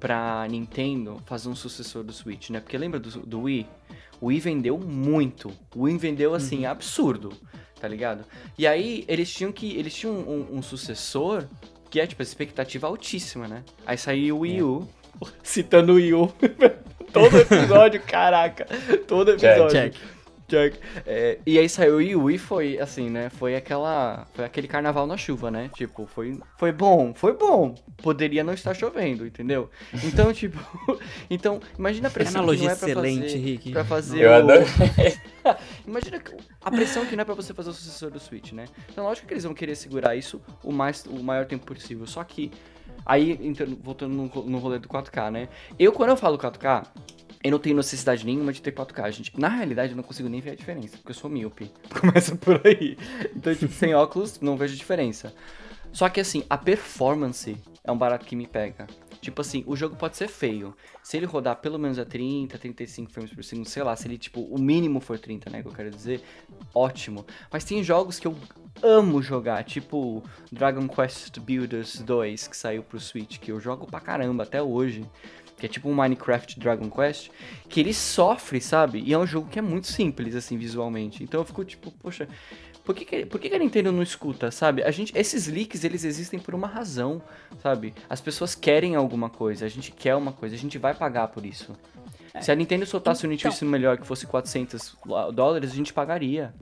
[0.00, 2.58] pra Nintendo fazer um sucessor do Switch, né?
[2.58, 3.66] Porque lembra do, do Wii?
[4.20, 5.50] O Wii vendeu muito.
[5.74, 7.32] O Wii vendeu, assim, absurdo,
[7.80, 8.24] tá ligado?
[8.58, 9.76] E aí, eles tinham que...
[9.76, 11.46] Eles tinham um, um sucessor
[11.90, 13.64] que é, tipo, a expectativa altíssima, né?
[13.84, 14.88] Aí saiu o Wii U,
[15.42, 16.32] citando o Wii U.
[17.12, 18.66] Todo episódio, caraca.
[19.08, 19.68] Todo episódio.
[19.70, 19.94] Check.
[19.94, 20.19] Jack.
[21.06, 23.30] É, e aí saiu o e foi assim, né?
[23.30, 24.26] Foi aquela.
[24.34, 25.70] Foi aquele carnaval na chuva, né?
[25.74, 27.74] Tipo, foi, foi bom, foi bom.
[28.02, 29.70] Poderia não estar chovendo, entendeu?
[30.04, 30.58] Então, tipo.
[31.28, 33.72] então, imagina a pressão Analogia que não é pra excelente, fazer, Rick.
[33.72, 34.64] Pra fazer Eu o- adoro.
[35.86, 38.66] Imagina que- a pressão que não é pra você fazer o sucessor do Switch, né?
[38.90, 42.06] Então, lógico que eles vão querer segurar isso o, mais, o maior tempo possível.
[42.06, 42.50] Só que,
[43.04, 43.38] aí,
[43.82, 45.48] voltando no, no rolê do 4K, né?
[45.78, 46.86] Eu, quando eu falo 4K,
[47.42, 49.40] eu não tenho necessidade nenhuma de ter 4K, gente.
[49.40, 51.70] Na realidade, eu não consigo nem ver a diferença, porque eu sou míope.
[51.98, 52.98] Começa por aí.
[53.34, 55.34] Então, tipo, sem óculos, não vejo diferença.
[55.92, 58.86] Só que, assim, a performance é um barato que me pega.
[59.20, 60.74] Tipo assim, o jogo pode ser feio.
[61.02, 64.16] Se ele rodar pelo menos a 30, 35 frames por segundo, sei lá, se ele,
[64.16, 66.22] tipo, o mínimo for 30, né, que eu quero dizer,
[66.74, 67.26] ótimo.
[67.52, 68.34] Mas tem jogos que eu
[68.82, 74.00] amo jogar, tipo Dragon Quest Builders 2, que saiu pro Switch, que eu jogo pra
[74.00, 75.04] caramba até hoje.
[75.60, 77.28] Que é tipo um Minecraft Dragon Quest,
[77.68, 79.00] que ele sofre, sabe?
[79.04, 81.22] E é um jogo que é muito simples, assim, visualmente.
[81.22, 82.26] Então eu fico tipo, poxa,
[82.84, 84.82] por que, que, por que, que a Nintendo não escuta, sabe?
[84.82, 87.22] A gente, esses leaks, eles existem por uma razão,
[87.62, 87.94] sabe?
[88.08, 91.44] As pessoas querem alguma coisa, a gente quer uma coisa, a gente vai pagar por
[91.44, 91.76] isso.
[92.40, 94.96] Se a Nintendo soltasse um Então- Nintendo melhor que fosse 400
[95.34, 96.54] dólares, a gente pagaria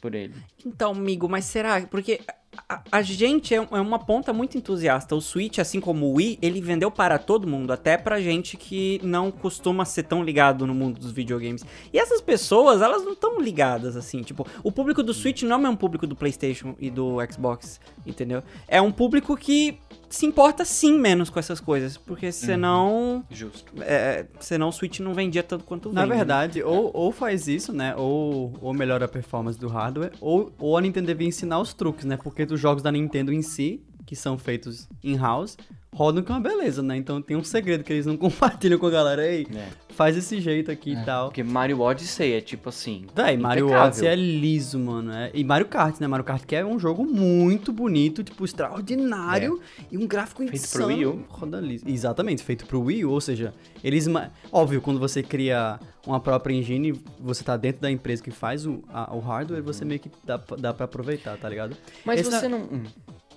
[0.00, 0.34] por ele.
[0.64, 1.80] Então, amigo, mas será?
[1.82, 2.20] Porque
[2.68, 5.14] a, a gente é, é uma ponta muito entusiasta.
[5.14, 9.00] O Switch, assim como o Wii, ele vendeu para todo mundo, até pra gente que
[9.02, 11.64] não costuma ser tão ligado no mundo dos videogames.
[11.92, 14.22] E essas pessoas, elas não estão ligadas, assim.
[14.22, 18.42] Tipo, o público do Switch não é mesmo público do PlayStation e do Xbox, entendeu?
[18.68, 23.24] É um público que se importa sim menos com essas coisas, porque senão.
[23.30, 23.72] Justo.
[23.80, 26.16] É, senão o Switch não vendia tanto quanto Na vende, né?
[26.16, 27.94] verdade, ou, ou faz isso, né?
[27.96, 32.04] Ou, ou melhora a performance do hardware, ou, ou a Nintendo devia ensinar os truques,
[32.04, 32.16] né?
[32.16, 35.56] Porque dos jogos da Nintendo em si, que são feitos in-house,
[35.96, 36.94] rodam com uma beleza, né?
[36.96, 39.26] Então tem um segredo que eles não compartilham com a galera.
[39.26, 39.68] Ei, É.
[39.94, 41.28] faz esse jeito aqui e tal.
[41.28, 43.06] Porque Mario Odyssey é tipo assim.
[43.14, 43.70] Véi, Mario.
[43.72, 45.10] Odyssey é liso, mano.
[45.12, 46.06] é- E Mario Kart, né?
[46.06, 50.82] Mario Kart que é um jogo muito bonito, tipo, extraordinário e um gráfico Feito pro
[50.82, 50.86] insano.
[50.88, 51.24] Wii U.
[51.28, 51.88] Roda liso.
[51.88, 54.06] Exatamente, feito pro Wii U, ou seja, eles...
[54.52, 58.82] Óbvio, quando você cria uma própria engine, você tá dentro da empresa que faz o,
[58.92, 61.74] a- o hardware, você meio que dá, pra- dá pra aproveitar, tá ligado?
[62.04, 62.64] Mas Esse você na- não.
[62.66, 62.82] Hum,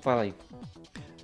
[0.02, 0.34] fala aí.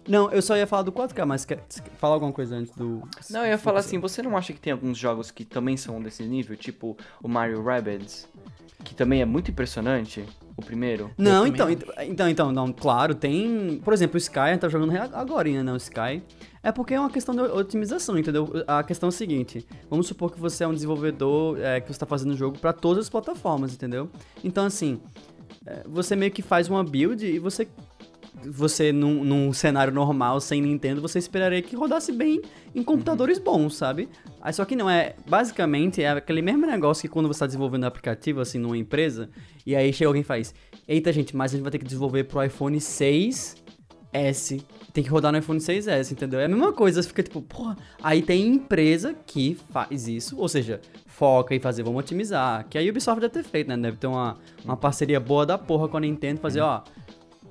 [0.07, 1.63] Não, eu só ia falar do 4K, mas quer
[1.97, 3.01] falar alguma coisa antes do.
[3.29, 6.01] Não, eu ia falar assim, você não acha que tem alguns jogos que também são
[6.01, 6.55] desse nível?
[6.55, 8.27] Tipo o Mario Rabbids,
[8.83, 10.23] que também é muito impressionante,
[10.55, 11.11] o primeiro?
[11.17, 13.81] Não, então, então, então, então, não, claro, tem.
[13.83, 15.71] Por exemplo, o Sky, a gente tá jogando agora, né?
[15.71, 16.21] O Sky.
[16.61, 18.51] É porque é uma questão de otimização, entendeu?
[18.67, 21.99] A questão é a seguinte: vamos supor que você é um desenvolvedor é, que você
[21.99, 24.09] tá fazendo o jogo para todas as plataformas, entendeu?
[24.43, 24.99] Então, assim,
[25.65, 27.67] é, você meio que faz uma build e você.
[28.49, 32.41] Você, num, num cenário normal, sem Nintendo, você esperaria que rodasse bem
[32.73, 34.09] em computadores bons, sabe?
[34.41, 35.15] Aí só que não é.
[35.27, 39.29] Basicamente, é aquele mesmo negócio que quando você tá desenvolvendo um aplicativo, assim, numa empresa,
[39.65, 40.53] e aí chega alguém e faz:
[40.87, 43.55] Eita, gente, mas a gente vai ter que desenvolver pro iPhone 6S.
[44.93, 46.39] Tem que rodar no iPhone 6S, entendeu?
[46.39, 47.77] É a mesma coisa, você fica tipo, porra.
[48.01, 52.65] Aí tem empresa que faz isso, ou seja, foca em fazer, vamos otimizar.
[52.69, 53.77] Que a Ubisoft deve ter feito, né?
[53.77, 56.81] Deve ter uma, uma parceria boa da porra com a Nintendo, fazer, ó.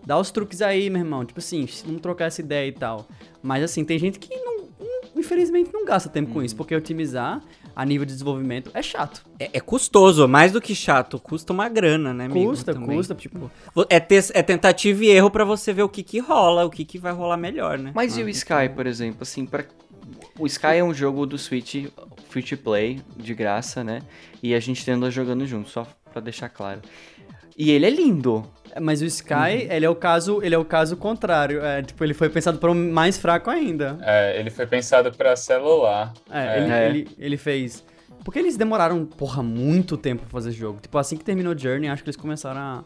[0.07, 1.25] Dá os truques aí, meu irmão.
[1.25, 3.07] Tipo assim, vamos trocar essa ideia e tal.
[3.43, 7.43] Mas assim, tem gente que não, não- infelizmente não gasta tempo com isso, porque otimizar
[7.77, 9.25] a nível de desenvolvimento é chato.
[9.39, 11.19] É, é custoso, mais do que chato.
[11.19, 12.49] Custa uma grana, né, amigo?
[12.51, 12.97] Custa, também.
[12.97, 13.51] custa, tipo.
[13.89, 16.85] É, ter- é tentativa e erro pra você ver o que que rola, o que
[16.85, 17.91] que vai rolar melhor, né?
[17.95, 19.65] Mas e Ah, o Sky, por exemplo, assim, para
[20.39, 21.87] o Sky é um jogo do Switch
[22.29, 24.01] free to play, de graça, né?
[24.43, 26.81] E a gente anda jogando junto, só pra deixar claro.
[27.57, 28.45] E ele é lindo.
[28.81, 31.65] Mas o Sky, ele é o caso, ele é o caso contrário.
[31.65, 33.97] É, tipo, ele foi pensado para um mais fraco ainda.
[34.03, 36.13] É, ele foi pensado pra celular.
[36.31, 36.89] É, Ele, É.
[36.89, 37.85] ele, ele fez.
[38.25, 40.81] Porque eles demoraram, porra, muito tempo pra fazer jogo.
[40.81, 42.85] Tipo, assim que terminou Journey, acho que eles começaram a,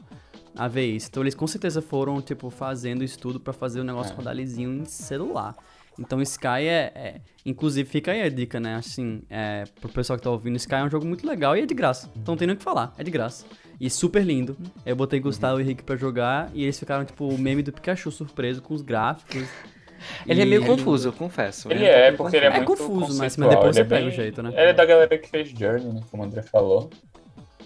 [0.57, 1.09] a ver isso.
[1.11, 4.17] Então eles com certeza foram, tipo, fazendo estudo pra fazer o negócio É.
[4.17, 5.55] rodar lisinho em celular.
[5.99, 8.75] Então Sky é, é- Inclusive, fica aí a dica, né?
[8.77, 11.67] Assim, é, pro pessoal que tá ouvindo, Sky é um jogo muito legal e é
[11.67, 12.11] de graça.
[12.15, 13.47] Então não tem nem o que falar, é de graça.
[13.81, 14.57] E super lindo.
[14.85, 18.11] Eu botei Gustavo e Henrique pra jogar e eles ficaram, tipo, o meme do Pikachu
[18.11, 19.45] surpreso com os gráficos.
[20.27, 21.71] Ele é E- meio confuso, eu confesso.
[21.73, 22.09] Ele né?
[22.09, 24.09] é, porque ele é, É muito confuso, mas- mas depois ele é você pega bem-
[24.09, 24.51] o jeito, né?
[24.51, 26.89] Ele é da galera que fez Journey, né, como o André falou.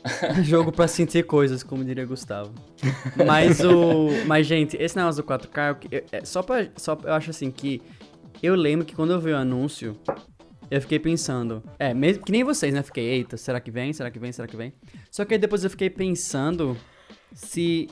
[0.42, 2.52] Jogo pra sentir coisas, como diria Gustavo.
[3.26, 4.08] Mas o.
[4.26, 6.66] Mas, gente, esse negócio do 4K, eu é, só pra.
[6.76, 7.80] Só, eu acho assim que.
[8.42, 9.96] Eu lembro que quando eu vi o anúncio,
[10.68, 11.62] eu fiquei pensando.
[11.78, 12.82] É, mesmo que nem vocês, né?
[12.82, 13.92] Fiquei, eita, será que vem?
[13.92, 14.32] Será que vem?
[14.32, 14.72] Será que vem?
[15.12, 16.76] Só que aí depois eu fiquei pensando
[17.32, 17.88] se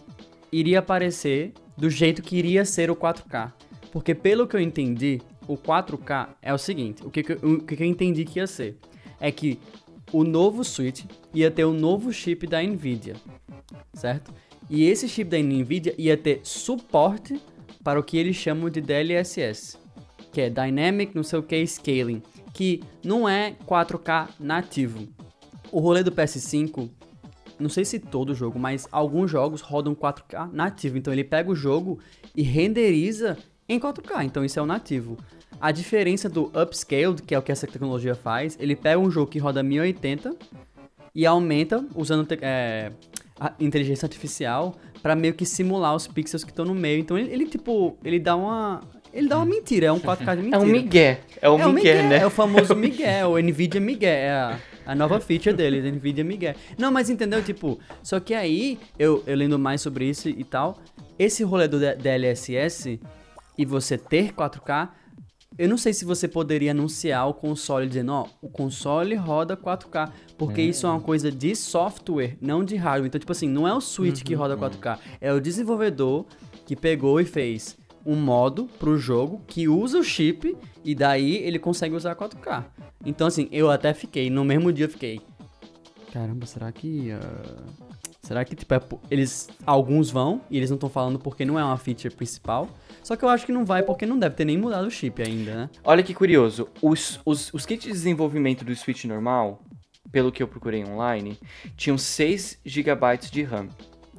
[0.50, 3.52] iria aparecer do jeito que iria ser o 4K.
[3.92, 7.80] Porque pelo que eu entendi, o 4K é o seguinte: o que, que, o que
[7.80, 8.76] eu entendi que ia ser?
[9.20, 9.56] É que
[10.12, 13.14] o novo Switch ia ter o novo chip da Nvidia,
[13.94, 14.34] certo?
[14.68, 17.40] E esse chip da Nvidia ia ter suporte
[17.84, 19.78] para o que eles chamam de DLSS,
[20.32, 25.08] que é Dynamic não sei o que Scaling, que não é 4K nativo.
[25.70, 26.88] O rolê do PS5,
[27.58, 31.54] não sei se todo jogo, mas alguns jogos rodam 4K nativo, então ele pega o
[31.54, 31.98] jogo
[32.34, 33.36] e renderiza
[33.68, 35.16] em 4K, então isso é o nativo.
[35.60, 39.30] A diferença do upscaled, que é o que essa tecnologia faz, ele pega um jogo
[39.30, 40.34] que roda 1080
[41.14, 42.92] e aumenta usando é,
[43.58, 47.00] inteligência artificial pra meio que simular os pixels que estão no meio.
[47.00, 48.80] Então ele, ele, tipo, ele dá uma
[49.12, 50.56] ele dá uma mentira, é um 4K de mentira.
[50.56, 51.20] É um migué.
[51.42, 52.18] É um É o migué, Miguel, né?
[52.18, 56.24] É o famoso Miguel, o Nvidia Miguel, é a, a nova feature dele, o Nvidia
[56.24, 56.54] Miguel.
[56.78, 60.78] Não, mas entendeu, tipo, só que aí, eu, eu lendo mais sobre isso e tal,
[61.18, 63.00] esse rolê do DLSS
[63.58, 64.90] e você ter 4K,
[65.58, 70.10] eu não sei se você poderia anunciar o console dizendo, ó, o console roda 4K,
[70.38, 73.08] porque isso é uma coisa de software, não de hardware.
[73.08, 76.24] Então, tipo assim, não é o Switch que roda 4K, é o desenvolvedor
[76.64, 81.58] que pegou e fez um modo pro jogo que usa o chip e daí ele
[81.58, 82.64] consegue usar 4K.
[83.04, 85.20] Então, assim, eu até fiquei, no mesmo dia eu fiquei,
[86.12, 87.10] caramba, será que...
[87.12, 87.90] ah,
[88.30, 89.48] Será que, tipo, é eles...
[89.66, 92.68] Alguns vão, e eles não estão falando porque não é uma feature principal.
[93.02, 95.20] Só que eu acho que não vai porque não deve ter nem mudado o chip
[95.20, 95.70] ainda, né?
[95.82, 96.68] Olha que curioso.
[96.80, 99.60] Os, os, os kits de desenvolvimento do Switch normal,
[100.12, 101.40] pelo que eu procurei online,
[101.76, 103.68] tinham 6 GB de RAM,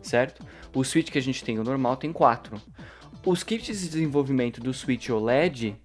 [0.02, 0.46] certo?
[0.76, 2.62] O Switch que a gente tem, o normal, tem 4.
[3.24, 5.76] Os kits de desenvolvimento do Switch OLED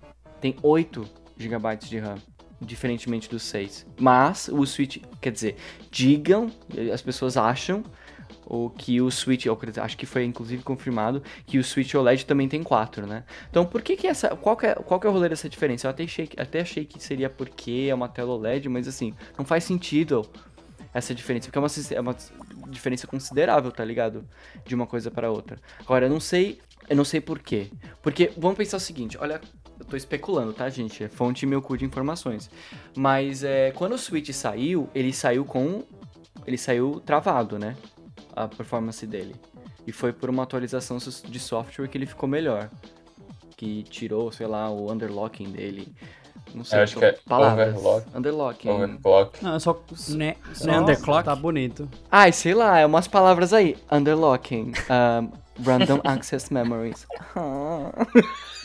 [0.40, 2.16] tem 8 GB de RAM,
[2.58, 3.86] diferentemente dos 6.
[4.00, 5.56] Mas o Switch, quer dizer,
[5.90, 6.50] digam,
[6.92, 7.82] as pessoas acham
[8.46, 9.44] o que o Switch,
[9.82, 13.22] acho que foi inclusive confirmado que o Switch OLED também tem 4, né?
[13.50, 15.86] Então, por que que essa, qual que é, qual que é o rolê dessa diferença?
[15.86, 19.44] Eu até achei, até achei que seria porque é uma tela OLED, mas assim, não
[19.44, 20.26] faz sentido
[20.94, 22.16] essa diferença, porque é uma, é uma
[22.70, 24.26] diferença considerável, tá ligado?
[24.64, 25.58] De uma coisa para outra.
[25.80, 27.68] Agora, eu não sei, eu não sei por quê.
[28.02, 29.40] Porque, vamos pensar o seguinte, olha,
[29.78, 31.04] eu tô especulando, tá, gente?
[31.04, 32.50] É fonte meu cu de informações.
[32.96, 35.82] Mas, é, quando o Switch saiu, ele saiu com,
[36.46, 37.76] ele saiu travado, né?
[38.34, 39.34] A performance dele.
[39.86, 42.68] E foi por uma atualização de software que ele ficou melhor.
[43.56, 45.88] que tirou, sei lá, o underlocking dele.
[46.54, 47.74] Não sei, Eu acho que é palavras.
[47.74, 48.06] overlock.
[48.14, 48.68] Underlocking.
[48.68, 49.42] Overclock.
[49.42, 49.82] Não, é só.
[50.10, 51.24] Né, só né underclock?
[51.24, 51.88] Tá bonito.
[52.10, 53.76] Ai, sei lá, é umas palavras aí.
[53.90, 54.72] Underlocking.
[54.90, 55.30] um,
[55.64, 57.06] random access memories.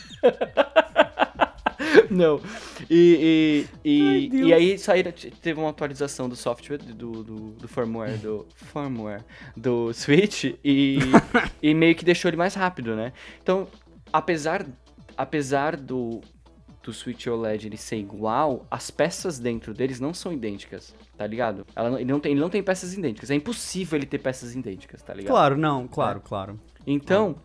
[2.10, 2.40] Não.
[2.88, 8.18] E, e, e, e aí saíram, teve uma atualização do software, do, do, do firmware,
[8.18, 9.24] do firmware
[9.56, 10.98] do Switch e,
[11.62, 13.12] e meio que deixou ele mais rápido, né?
[13.42, 13.66] Então,
[14.12, 14.66] apesar,
[15.16, 16.20] apesar do,
[16.82, 21.66] do Switch OLED ele ser igual, as peças dentro deles não são idênticas, tá ligado?
[21.74, 23.30] Ela ele, não tem, ele não tem peças idênticas.
[23.30, 25.32] É impossível ele ter peças idênticas, tá ligado?
[25.32, 26.60] Claro, não, claro, claro.
[26.86, 27.36] Então,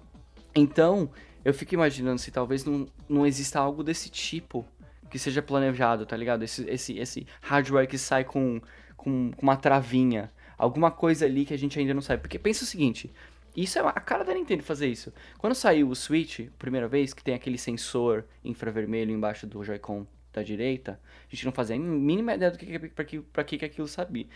[0.56, 1.10] então,
[1.46, 4.66] eu fico imaginando se talvez não, não exista algo desse tipo
[5.10, 6.44] que seja planejado, tá ligado?
[6.44, 8.60] Esse, esse, esse hardware que sai com,
[8.96, 10.32] com, com uma travinha.
[10.58, 12.22] Alguma coisa ali que a gente ainda não sabe.
[12.22, 13.14] Porque pensa o seguinte,
[13.56, 15.14] isso é a cara da Nintendo fazer isso.
[15.38, 20.44] Quando saiu o Switch, primeira vez, que tem aquele sensor infravermelho embaixo do Joy-Con da
[20.44, 23.66] direita, a gente não fazia a mínima ideia do que, pra, que, pra que que
[23.66, 24.28] aquilo sabia.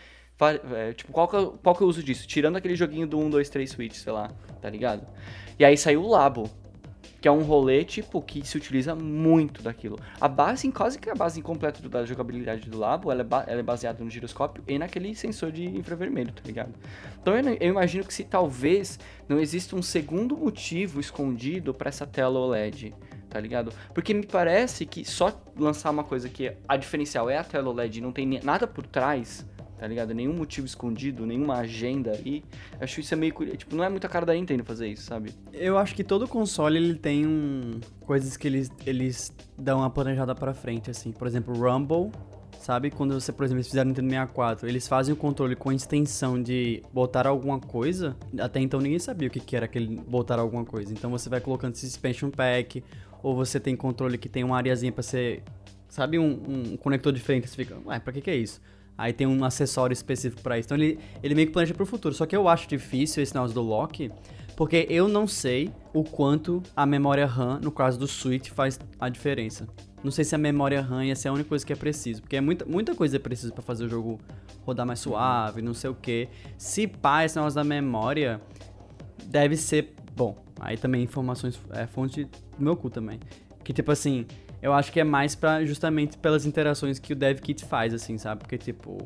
[0.50, 2.26] É, tipo, qual que, é, o- qual que é o uso disso?
[2.26, 5.06] Tirando aquele joguinho do 1, 2, 3 Switch, sei lá, tá ligado?
[5.58, 6.50] E aí saiu o Labo,
[7.20, 9.96] que é um rolê, tipo, que se utiliza muito daquilo.
[10.20, 13.60] A base, quase que a base incompleta do- da jogabilidade do Labo, ela é, ela
[13.60, 16.74] é baseada no giroscópio e naquele sensor de infravermelho, tá ligado?
[17.20, 22.04] Então eu, eu imagino que se talvez não exista um segundo motivo escondido pra essa
[22.06, 22.92] tela OLED,
[23.30, 23.72] tá ligado?
[23.94, 27.98] Porque me parece que só lançar uma coisa que a diferencial é a tela OLED
[27.98, 29.46] e não tem nada por trás,
[29.82, 30.14] tá ligado?
[30.14, 32.44] Nenhum motivo escondido, nenhuma agenda aí.
[32.80, 33.34] Acho isso é meio.
[33.56, 35.34] Tipo, não é muita cara da Nintendo fazer isso, sabe?
[35.52, 40.36] Eu acho que todo console ele tem um coisas que eles, eles dão uma planejada
[40.36, 41.10] pra frente, assim.
[41.10, 42.12] Por exemplo, Rumble,
[42.60, 42.92] sabe?
[42.92, 46.40] Quando você, por exemplo, eles fizeram Nintendo 64, eles fazem o controle com a extensão
[46.40, 48.16] de botar alguma coisa.
[48.38, 50.92] Até então ninguém sabia o que, que era aquele botar alguma coisa.
[50.92, 52.84] Então você vai colocando esse expansion pack,
[53.20, 55.42] ou você tem controle que tem uma areazinha pra ser,
[55.88, 57.48] sabe, um, um conector diferente.
[57.48, 58.60] Você fica, ué, pra que que é isso?
[59.02, 60.68] Aí tem um acessório específico pra isso.
[60.68, 62.14] Então ele, ele meio que planeja pro futuro.
[62.14, 64.12] Só que eu acho difícil esse negócio do lock,
[64.56, 69.08] porque eu não sei o quanto a memória RAM, no caso do Switch, faz a
[69.08, 69.66] diferença.
[70.04, 72.36] Não sei se a memória RAM ia ser a única coisa que é preciso, porque
[72.36, 74.20] é muita, muita coisa é preciso pra fazer o jogo
[74.64, 76.28] rodar mais suave, não sei o que.
[76.56, 78.40] Se pá, esse negócio da memória
[79.24, 80.36] deve ser bom.
[80.60, 83.18] Aí também informações é fonte do meu cu também.
[83.64, 84.26] Que tipo assim,
[84.62, 88.16] eu acho que é mais para justamente pelas interações que o dev kit faz assim,
[88.16, 88.40] sabe?
[88.42, 88.96] Porque tipo,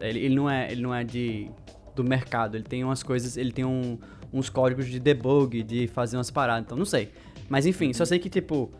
[0.00, 1.50] ele, ele não é, ele não é de
[1.94, 3.96] do mercado, ele tem umas coisas, ele tem um-
[4.32, 7.08] uns códigos de debug, de fazer umas paradas, então não sei.
[7.48, 8.70] Mas enfim, só sei que tipo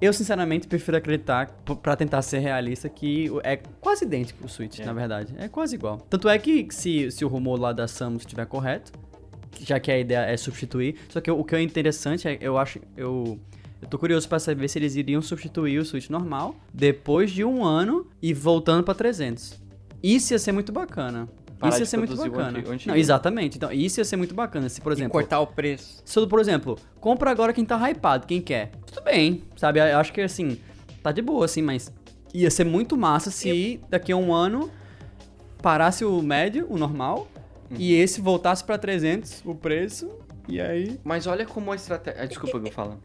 [0.00, 4.48] eu sinceramente prefiro acreditar, p- pra tentar ser realista, que o- é quase idêntico o
[4.48, 4.84] Switch, É.
[4.84, 5.34] na verdade.
[5.38, 5.98] É quase igual.
[6.10, 8.92] Tanto é que se, se o rumor lá da Samus estiver correto,
[9.60, 10.96] já que a ideia é substituir.
[11.08, 13.38] Só que o que é interessante é, eu acho, eu,
[13.84, 17.64] eu tô curioso pra saber se eles iriam substituir o Switch normal depois de um
[17.64, 19.60] ano e voltando pra 300.
[20.02, 21.28] Isso ia ser muito bacana.
[21.58, 22.48] Parar isso ia ser muito bacana.
[22.58, 22.90] antigo- o antigo.
[22.90, 23.56] Não, exatamente.
[23.56, 24.68] Então, isso ia ser muito bacana.
[24.68, 26.02] Se, por E exemplo, cortar o preço.
[26.04, 28.72] se, por exemplo, compra agora quem tá hypado, quem quer.
[28.86, 29.78] Tudo bem, sabe?
[29.80, 30.58] Eu acho que assim,
[31.02, 31.92] tá de boa, assim, mas
[32.34, 34.68] ia ser muito massa se daqui a um ano
[35.62, 37.28] parasse o médio, o normal,
[37.78, 40.10] e esse voltasse pra 300, o preço,
[40.48, 40.98] e aí.
[41.02, 42.26] Mas olha como a estratégia.
[42.26, 42.98] Desculpa que eu falo.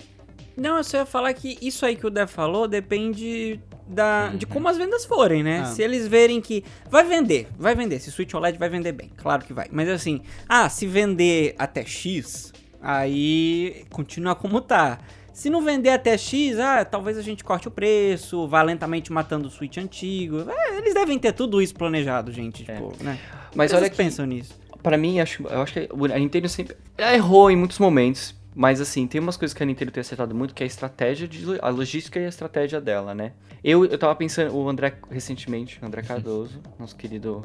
[0.59, 4.45] Não, eu só ia falar que isso aí que o Dev falou depende da, de
[4.45, 5.61] como as vendas forem, né?
[5.61, 5.65] Ah.
[5.65, 7.99] Se eles verem que vai vender, vai vender.
[7.99, 9.67] Se Switch OLED vai vender bem, claro que vai.
[9.71, 14.99] Mas assim, ah, se vender até X, aí continua como tá.
[15.33, 19.47] Se não vender até X, ah, talvez a gente corte o preço, vá lentamente matando
[19.47, 20.45] o Switch antigo.
[20.49, 23.17] É, eles devem ter tudo isso planejado, gente, tipo, né?
[23.55, 24.59] Mas que olha vocês que, pensam nisso.
[24.83, 26.75] pra mim, acho, eu acho que a Nintendo sempre.
[26.97, 28.35] Errou em muitos momentos.
[28.55, 31.27] Mas assim, tem umas coisas que a Nintendo tem acertado muito, que é a estratégia
[31.27, 31.43] de.
[31.61, 33.33] a logística e a estratégia dela, né?
[33.63, 37.43] Eu, eu tava pensando, o André, recentemente, o André Cardoso, nosso querido.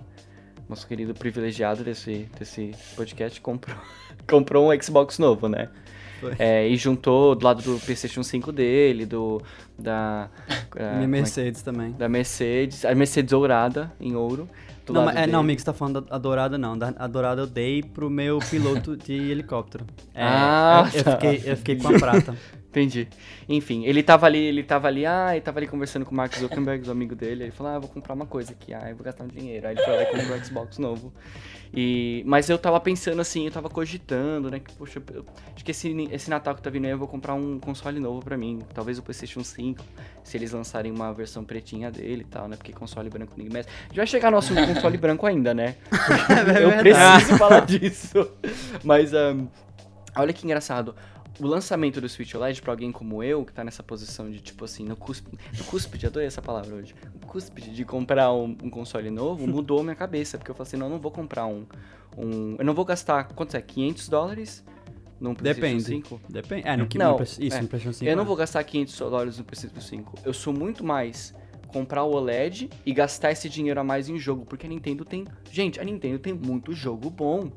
[0.66, 3.76] Nosso querido privilegiado desse, desse podcast, comprou,
[4.26, 5.68] comprou um Xbox novo, né?
[6.38, 9.42] É, e juntou do lado do PlayStation 5 dele, do.
[9.78, 10.30] Da.
[10.48, 11.92] ah, Minha é Mercedes também.
[11.92, 14.48] da Mercedes, a Mercedes dourada em ouro.
[14.85, 16.76] Do Não, é, não, amigo, você tá falando da a dourada, não.
[16.76, 19.85] Da, a dourada eu dei pro meu piloto de helicóptero.
[20.14, 21.12] É, Ah, eu, eu tá.
[21.12, 22.37] fiquei, eu fiquei com a prata.
[22.74, 23.09] Entendi.
[23.49, 26.35] Enfim, ele tava ali, ele tava ali, ah, ele tava ali conversando com o Mark
[26.37, 27.45] Zuckerberg, do amigo dele.
[27.45, 29.66] Ele falou, ah, eu vou comprar uma coisa aqui, ah, eu vou gastar um dinheiro.
[29.68, 31.12] Aí ele foi lá e comprou o Xbox novo.
[31.72, 35.70] E, mas eu tava pensando assim, eu tava cogitando, né, que, poxa, eu, acho que
[35.70, 38.60] esse, esse Natal que tá vindo aí eu vou comprar um console novo pra mim.
[38.72, 39.84] Talvez o PlayStation 5,
[40.22, 43.68] se eles lançarem uma versão pretinha dele e tal, né, porque console branco ninguém merece.
[43.68, 45.76] A gente vai chegar no assunto console branco ainda, né?
[46.60, 46.80] eu verdade.
[46.80, 48.30] preciso falar disso.
[48.82, 49.46] Mas, ahn,
[50.16, 50.94] olha que engraçado.
[51.41, 54.64] O lançamento do Switch OLED pra alguém como eu, que tá nessa posição de, tipo
[54.64, 58.70] assim, no cúspide, no cúspide, adorei essa palavra hoje, no cúspide de comprar um, um
[58.70, 61.66] console novo, mudou minha cabeça, porque eu falei assim, não, eu não vou comprar um,
[62.16, 64.64] um, eu não vou gastar, quanto é, 500 dólares
[65.20, 65.85] num PlayStation Depende.
[66.09, 66.20] 5?
[66.28, 66.68] Depende.
[66.68, 67.62] É, no que Não, no Play- Isso, é.
[67.62, 68.11] no PlayStation 5.
[68.11, 68.26] Eu não é.
[68.26, 70.14] vou gastar 500 dólares no PlayStation 5.
[70.24, 71.35] Eu sou muito mais
[71.68, 75.24] comprar o OLED e gastar esse dinheiro a mais em jogo, porque a Nintendo tem,
[75.51, 77.51] gente, a Nintendo tem muito jogo bom,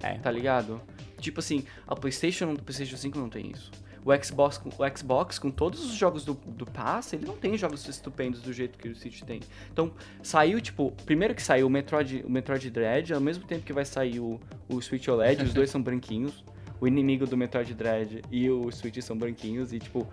[0.00, 0.14] É.
[0.18, 0.80] tá ligado?
[1.24, 3.70] Tipo assim, a PlayStation, o PlayStation 5 não tem isso.
[4.04, 7.56] O Xbox, com- o Xbox, com todos os jogos do, do Pass, ele não tem
[7.56, 9.40] jogos estupendos do jeito que o Switch tem.
[9.72, 9.90] Então,
[10.22, 13.86] saiu, tipo, primeiro que saiu o Metroid, o Metroid Dread, ao mesmo tempo que vai
[13.86, 16.44] sair o, o Switch OLED, os dois são branquinhos.
[16.80, 20.06] O inimigo do Metroid Dread e o Switch são branquinhos e, tipo,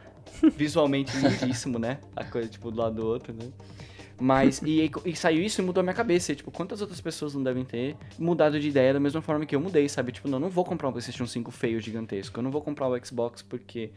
[0.55, 1.99] visualmente lindíssimo, né?
[2.15, 3.49] A coisa, tipo, do lado do outro, né?
[4.21, 6.31] Mas, e, e saiu isso e mudou a minha cabeça.
[6.31, 9.55] E, tipo, quantas outras pessoas não devem ter mudado de ideia da mesma forma que
[9.55, 10.11] eu mudei, sabe?
[10.11, 12.37] Tipo, não, eu não vou comprar um PlayStation 5 feio, gigantesco.
[12.37, 13.89] Eu não vou comprar o Xbox porque,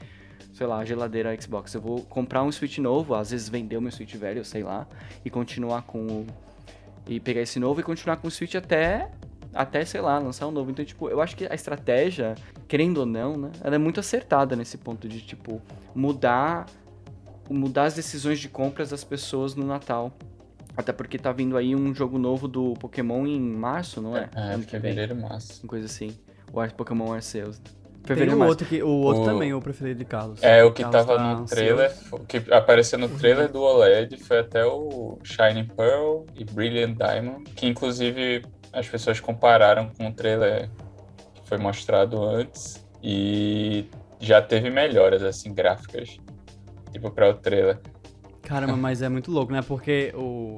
[0.55, 1.75] sei lá, a geladeira Xbox.
[1.75, 4.87] Eu vou comprar um Switch novo, às vezes vender o meu Switch velho, sei lá,
[5.23, 6.27] e continuar com o.
[7.07, 9.11] E pegar esse novo e continuar com o Switch até.
[9.53, 10.71] Até, sei lá, lançar um novo.
[10.71, 12.35] Então, tipo, eu acho que a estratégia,
[12.67, 13.53] querendo ou não, né?
[13.63, 15.61] Ela é muito acertada nesse ponto de, tipo,
[15.95, 16.67] mudar
[17.51, 20.13] mudar as decisões de compras das pessoas no Natal.
[20.77, 24.29] Até porque tá vindo aí um jogo novo do Pokémon em março, não é?
[24.35, 25.61] É, ano fevereiro, março.
[25.63, 26.17] Uma coisa assim.
[26.53, 27.59] O Ar- Pokémon Arceus.
[27.59, 28.51] Tem Fevereiro, o março.
[28.53, 30.43] outro, que, o outro O- também, o preferido de Carlos.
[30.43, 31.55] É, o que Carlos tava tá no ansioso.
[31.55, 36.97] trailer, o que apareceu no trailer do OLED foi até o Shining Pearl e Brilliant
[36.99, 40.69] Diamond, que inclusive as pessoas compararam com o trailer
[41.35, 43.87] que foi mostrado antes e
[44.21, 46.19] já teve melhoras, assim, gráficas,
[46.95, 47.79] tipo, para o trailer.
[48.43, 49.61] Caramba, mas é muito louco, né?
[49.63, 50.57] Porque o.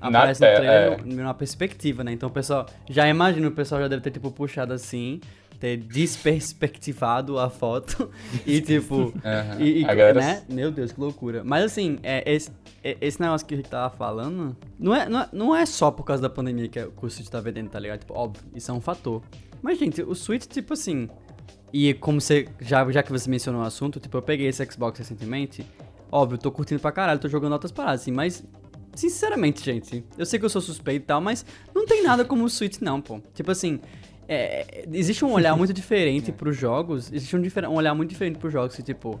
[0.00, 2.12] Na Aparece no tela, trailer é, no- numa perspectiva, né?
[2.12, 2.66] Então o pessoal.
[2.88, 5.20] Já imagina, o pessoal já deve ter, tipo, puxado assim,
[5.60, 8.10] ter desperspectivado a foto
[8.46, 9.12] e, tipo.
[9.24, 9.60] aham.
[9.60, 10.42] E, e- né?
[10.48, 11.42] Meu Deus, que loucura.
[11.44, 12.50] Mas assim, é, esse,
[12.82, 15.90] é- esse negócio que a gente tava falando, não é, não, é, não é só
[15.90, 18.00] por causa da pandemia que o Switch tá vendendo, tá ligado?
[18.00, 19.22] Tipo, óbvio, isso é um fator.
[19.62, 21.08] Mas, gente, o Switch, tipo assim.
[21.72, 22.48] E como você.
[22.60, 25.64] Já, já que você mencionou o assunto, tipo, eu peguei esse Xbox recentemente.
[26.10, 28.44] Óbvio, eu tô curtindo pra caralho, tô jogando outras paradas, assim, mas.
[28.94, 32.44] Sinceramente, gente, eu sei que eu sou suspeito e tal, mas não tem nada como
[32.44, 33.20] o Switch, não, pô.
[33.32, 33.78] Tipo assim,
[34.26, 37.12] é, existe um olhar muito diferente pros jogos.
[37.12, 37.40] Existe um,
[37.70, 39.20] um olhar muito diferente pros jogos, que, tipo,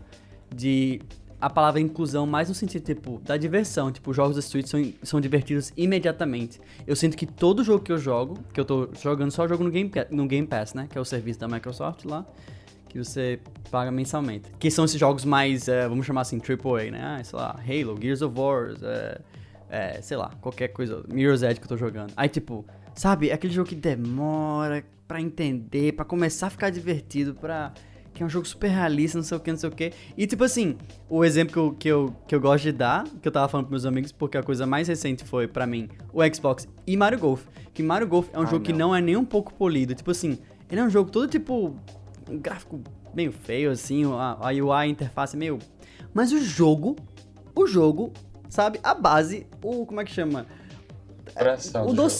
[0.52, 1.00] de
[1.40, 3.92] a palavra inclusão mais no sentido, tipo, da diversão.
[3.92, 6.60] Tipo, os jogos da Switch são, são divertidos imediatamente.
[6.86, 9.70] Eu sinto que todo jogo que eu jogo, que eu tô jogando só jogo no
[9.70, 10.88] Game, no Game Pass, né?
[10.90, 12.26] Que é o serviço da Microsoft lá,
[12.88, 13.38] que você
[13.70, 14.50] paga mensalmente.
[14.58, 17.00] Que são esses jogos mais, é, vamos chamar assim, AAA, né?
[17.02, 19.20] Ah, sei lá, Halo, Gears of War, é,
[19.70, 22.12] é, sei lá, qualquer coisa, Mirror's Edge que eu tô jogando.
[22.16, 22.64] Aí, tipo,
[22.94, 27.72] sabe, é aquele jogo que demora pra entender, pra começar a ficar divertido, pra...
[28.18, 29.92] Que é um jogo super realista, não sei o que, não sei o que.
[30.16, 30.76] E, tipo assim,
[31.08, 33.66] o exemplo que eu, que, eu, que eu gosto de dar, que eu tava falando
[33.68, 37.16] pros meus amigos, porque a coisa mais recente foi, pra mim, o Xbox e Mario
[37.20, 37.44] Golf.
[37.72, 38.88] Que Mario Golf é um Ah, jogo que não.
[38.88, 39.94] não é nem um pouco polido.
[39.94, 40.36] Tipo assim,
[40.68, 41.76] ele é um jogo todo, tipo,
[42.28, 42.80] um gráfico
[43.14, 45.60] meio feio, assim, a, a UI, a interface meio...
[46.12, 46.96] Mas o jogo,
[47.54, 48.12] o jogo,
[48.50, 50.44] sabe, a base, o, como é que chama?
[51.86, 52.10] o do jogo.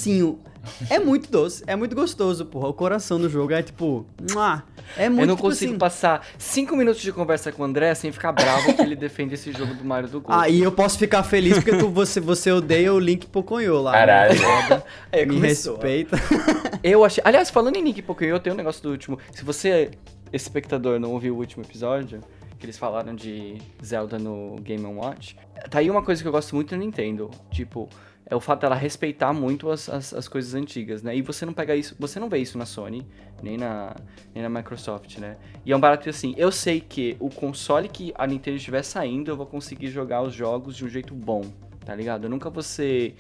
[0.91, 2.69] É muito doce, é muito gostoso, porra.
[2.69, 4.07] O coração do jogo é tipo.
[4.33, 4.62] muah,
[4.97, 7.95] É muito eu não tipo consigo assim, passar 5 minutos de conversa com o André
[7.95, 10.35] sem ficar bravo que ele defende esse jogo do Mario do Gol.
[10.35, 13.93] Ah, e eu posso ficar feliz porque tu, você, você odeia o Link Pocoyo lá.
[13.93, 13.99] né?
[13.99, 14.39] Caralho.
[14.39, 14.85] Foda.
[15.11, 15.75] É, Me começou.
[15.75, 16.16] respeita.
[16.83, 17.23] Eu achei.
[17.27, 19.19] Aliás, falando em Link Pokémon, tem um negócio do último.
[19.33, 19.91] Se você,
[20.33, 22.21] espectador, não ouviu o último episódio,
[22.59, 25.37] que eles falaram de Zelda no Game Watch,
[25.71, 27.31] tá aí uma coisa que eu gosto muito da Nintendo.
[27.51, 27.89] Tipo,
[28.31, 31.16] é o fato dela respeitar muito as, as, as coisas antigas, né?
[31.16, 31.97] E você não pega isso.
[31.99, 33.07] Você não vê isso na Sony,
[33.43, 33.97] nem na,
[34.35, 35.39] nem na Microsoft, né?
[35.64, 39.31] E é um barato assim, eu sei que o console que a Nintendo estiver saindo,
[39.31, 41.41] eu vou conseguir jogar os jogos de um jeito bom,
[41.87, 42.24] tá ligado?
[42.24, 43.16] Eu nunca vou ser,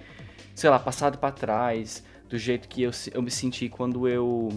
[0.54, 4.50] sei lá, passado pra trás, do jeito que eu, eu me senti quando eu,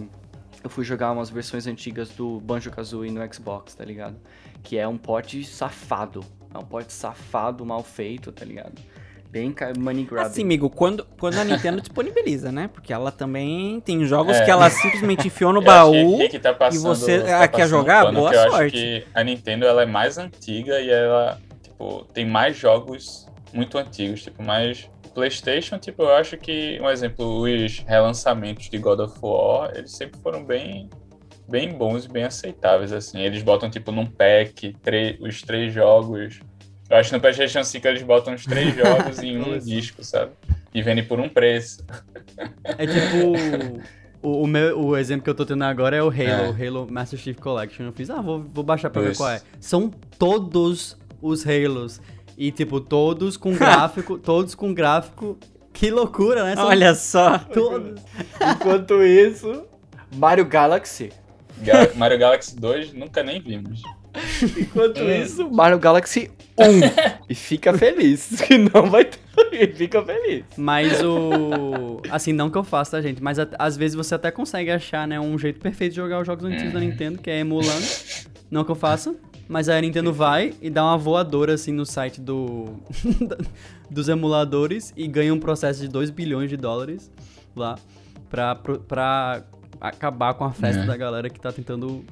[0.62, 4.16] eu fui jogar umas versões antigas do Banjo-Kazooie no Xbox, tá ligado?
[4.62, 6.22] Que é um porte safado.
[6.52, 8.74] É um porte safado, mal feito, tá ligado?
[9.32, 10.30] Bem money grabbing.
[10.30, 12.68] Assim, amigo, quando, quando a Nintendo disponibiliza, né?
[12.70, 14.44] Porque ela também tem jogos É.
[14.44, 16.16] que ela simplesmente enfiou no Eu acho que baú.
[16.18, 18.04] Rick tá passando, você, tá ah, quer jogar?
[18.04, 18.62] pano, Boa que eu sorte.
[18.64, 23.78] acho que a Nintendo ela é mais antiga e ela tipo, tem mais jogos muito
[23.78, 29.14] antigos, tipo, mais PlayStation, tipo, eu acho que um exemplo, os relançamentos de God of
[29.22, 30.90] War, eles sempre foram bem
[31.48, 33.20] bem bons e bem aceitáveis assim.
[33.20, 34.74] Eles botam tipo num pack
[35.20, 36.40] os três jogos.
[36.92, 40.32] Eu acho que no PlayStation 5 eles botam os três jogos em um disco, sabe?
[40.74, 41.82] E vendem por um preço.
[42.64, 43.82] É tipo.
[44.22, 46.48] O, o meu, o exemplo que eu tô tendo agora é o Halo, É.
[46.50, 47.86] o Halo Master Chief Collection.
[47.86, 49.20] Eu fiz, ah, vou, vou baixar pra ver Isso.
[49.20, 49.40] qual é.
[49.58, 49.88] São
[50.18, 52.00] todos os Halos.
[52.38, 55.38] E, tipo, todos com gráfico, todos com gráfico.
[55.72, 56.54] Que loucura, né?
[56.56, 57.38] São Olha só.
[57.38, 58.00] todos.
[58.54, 59.64] Enquanto isso,
[60.14, 61.10] Mario Galaxy.
[61.62, 63.82] Ga- Mario Galaxy 2 nunca nem vimos.
[64.58, 65.10] Enquanto Hum.
[65.22, 66.64] isso, Mario Galaxy 1.
[67.28, 68.40] e fica feliz.
[68.46, 69.18] Que não vai ter.
[69.52, 70.44] E fica feliz.
[70.56, 72.00] Mas o.
[72.10, 73.22] Assim, não que eu faça, tá, gente?
[73.22, 76.26] Mas at- às vezes você até consegue achar, né, um jeito perfeito de jogar os
[76.26, 77.84] jogos antigos da Nintendo, que é emulando.
[78.50, 79.14] Não que eu faça.
[79.48, 82.76] Mas a Nintendo vai e dá uma voadora, assim, no site do.
[83.90, 87.10] dos emuladores e ganha um processo de 2 bilhões de dólares
[87.54, 87.76] lá
[88.30, 89.42] pra, pra
[89.80, 90.86] acabar com a festa É.
[90.86, 92.02] da galera que tá tentando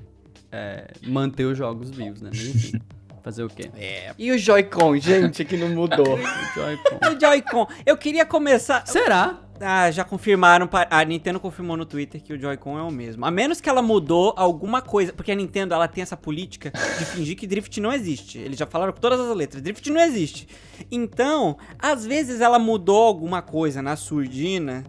[0.52, 2.30] é, manter os jogos vivos, né?
[2.32, 2.80] Mas enfim,
[3.22, 3.70] fazer o quê?
[3.76, 4.12] É.
[4.18, 6.18] E o Joy-Con, gente, que não mudou.
[6.54, 6.98] Joy-Con.
[7.06, 7.66] O Joy-Con.
[7.86, 8.86] Eu queria começar.
[8.86, 9.38] Será?
[9.60, 10.68] Ah, já confirmaram.
[10.90, 13.26] A Nintendo confirmou no Twitter que o Joy-Con é o mesmo.
[13.26, 15.12] A menos que ela mudou alguma coisa.
[15.12, 18.38] Porque a Nintendo ela tem essa política de fingir que drift não existe.
[18.38, 20.48] Eles já falaram com todas as letras: drift não existe.
[20.90, 24.84] Então, às vezes ela mudou alguma coisa na surdina.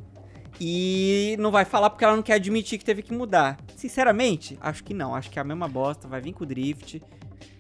[0.64, 3.58] E não vai falar porque ela não quer admitir que teve que mudar.
[3.76, 5.16] Sinceramente, acho que não.
[5.16, 6.08] Acho que é a mesma bosta.
[6.08, 7.02] Vai vir com o drift.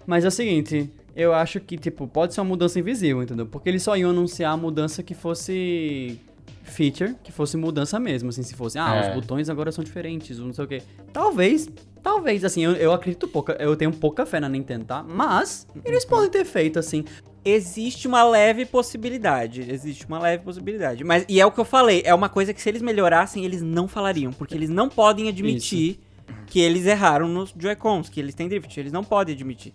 [0.06, 3.48] Mas é o seguinte, eu acho que, tipo, pode ser uma mudança invisível, entendeu?
[3.48, 6.20] Porque eles só iam anunciar a mudança que fosse
[6.64, 9.10] feature, que fosse mudança mesmo, assim, se fosse, ah, É.
[9.10, 10.84] os botões agora são diferentes, não sei o quê.
[11.12, 11.68] Talvez,
[12.04, 15.04] talvez, assim, eu, eu acredito pouca, eu tenho pouca fé na Nintendo, tá?
[15.04, 17.04] Mas, eles podem ter feito, assim,
[17.44, 19.62] Existe uma leve possibilidade.
[19.72, 21.04] Existe uma leve possibilidade.
[21.04, 23.62] Mas, e é o que eu falei, é uma coisa que se eles melhorassem, eles
[23.62, 24.32] não falariam.
[24.32, 26.00] Porque eles não podem admitir
[26.46, 28.80] que eles erraram nos Joy-Cons, que eles têm drift.
[28.80, 29.74] Eles não podem admitir.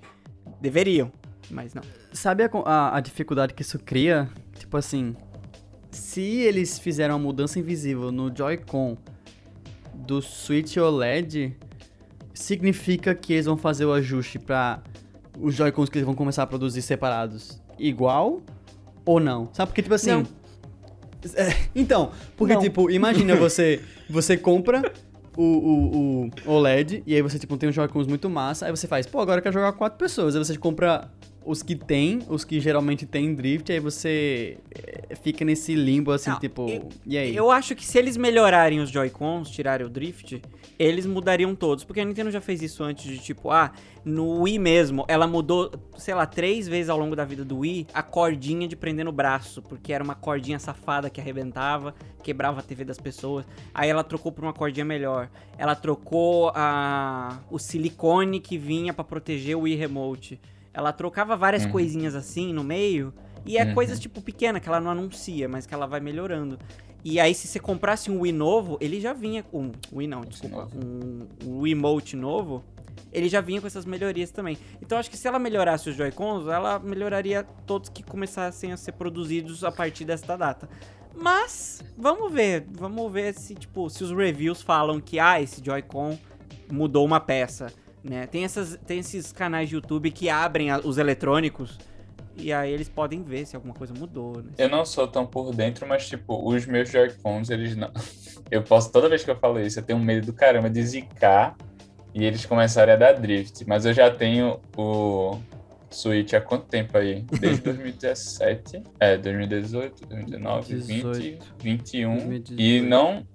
[0.60, 1.10] Deveriam,
[1.50, 1.82] mas não.
[2.12, 4.28] Sabe a, a- a dificuldade que isso cria?
[4.58, 5.16] Tipo assim,
[5.90, 8.96] se eles fizeram uma mudança invisível no Joy-Con
[9.92, 11.56] do Switch OLED,
[12.32, 14.82] significa que eles vão fazer o ajuste pra
[15.40, 18.42] os Joy-Cons que eles vão começar a produzir separados igual
[19.04, 19.48] ou não?
[19.52, 20.26] Sabe porque tipo assim, Não.
[21.34, 22.60] É, então, porque Não.
[22.60, 24.92] tipo, imagina você você compra
[25.36, 28.86] o, o, o OLED e aí você tipo tem uns Joy-Cons muito massa, aí você
[28.86, 31.10] faz, pô, agora eu quero jogar quatro pessoas, aí você compra
[31.46, 36.30] os que tem, os que geralmente tem drift, aí você é, fica nesse limbo assim,
[36.30, 37.34] Não, tipo, eu- e aí?
[37.36, 40.42] Eu acho que se eles melhorarem os Joy-Cons, tirarem o drift,
[40.78, 41.84] eles mudariam todos.
[41.84, 43.70] Porque a Nintendo já fez isso antes de tipo, ah,
[44.04, 47.86] no Wii mesmo, ela mudou, sei lá, três vezes ao longo da vida do Wii
[47.94, 49.62] a cordinha de prender no braço.
[49.62, 53.44] Porque era uma cordinha safada que arrebentava, quebrava a TV das pessoas.
[53.72, 55.28] Aí ela trocou por uma cordinha melhor.
[55.56, 60.40] Ela trocou a, o silicone que vinha pra proteger o Wii Remote.
[60.76, 61.72] Ela trocava várias Uhum.
[61.72, 63.12] coisinhas assim no meio.
[63.46, 63.72] E é Uhum.
[63.74, 66.58] coisas tipo pequena que ela não anuncia, mas que ela vai melhorando.
[67.02, 69.66] E aí, se você comprasse um Wii novo, ele já vinha com.
[69.92, 70.68] Um Wii não, desculpa.
[70.76, 72.62] Um, um Wiimote novo,
[73.12, 74.58] ele já vinha com essas melhorias também.
[74.82, 78.92] Então acho que se ela melhorasse os Joy-Cons, ela melhoraria todos que começassem a ser
[78.92, 80.68] produzidos a partir desta data.
[81.14, 82.66] Mas, vamos ver.
[82.72, 86.18] Vamos ver se, tipo, se os reviews falam que, ah, esse Joy-Con
[86.70, 87.72] mudou uma peça.
[88.08, 88.26] Né?
[88.26, 91.78] Tem, essas, tem esses canais de YouTube que abrem a- os eletrônicos
[92.36, 94.50] e aí eles podem ver se alguma coisa mudou, né?
[94.58, 97.90] Eu não sou tão por dentro, mas, tipo, os meus Joy-Cons, eles não.
[98.50, 101.56] Eu posso, toda vez que eu falo isso, eu tenho medo do caramba de zicar
[102.14, 103.64] e eles começarem a dar drift.
[103.66, 105.40] Mas eu já tenho o
[105.90, 107.24] Switch há quanto tempo aí?
[107.40, 108.82] Desde 2017.
[109.00, 111.54] É, 2018, 2019, 20, 18.
[111.60, 112.12] 21.
[112.14, 112.88] E 2018.
[112.88, 113.26] não.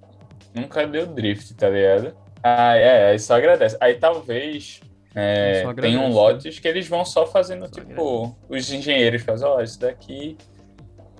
[0.56, 2.16] Nunca deu drift, tá ligado?
[2.44, 3.78] Ah, é, aí só agradece.
[3.80, 4.82] Aí talvez.
[5.16, 6.14] é, tem um agradece.
[6.14, 10.38] lotes que eles vão só fazendo, Só tipo, os engenheiros fazem, ó, isso daqui,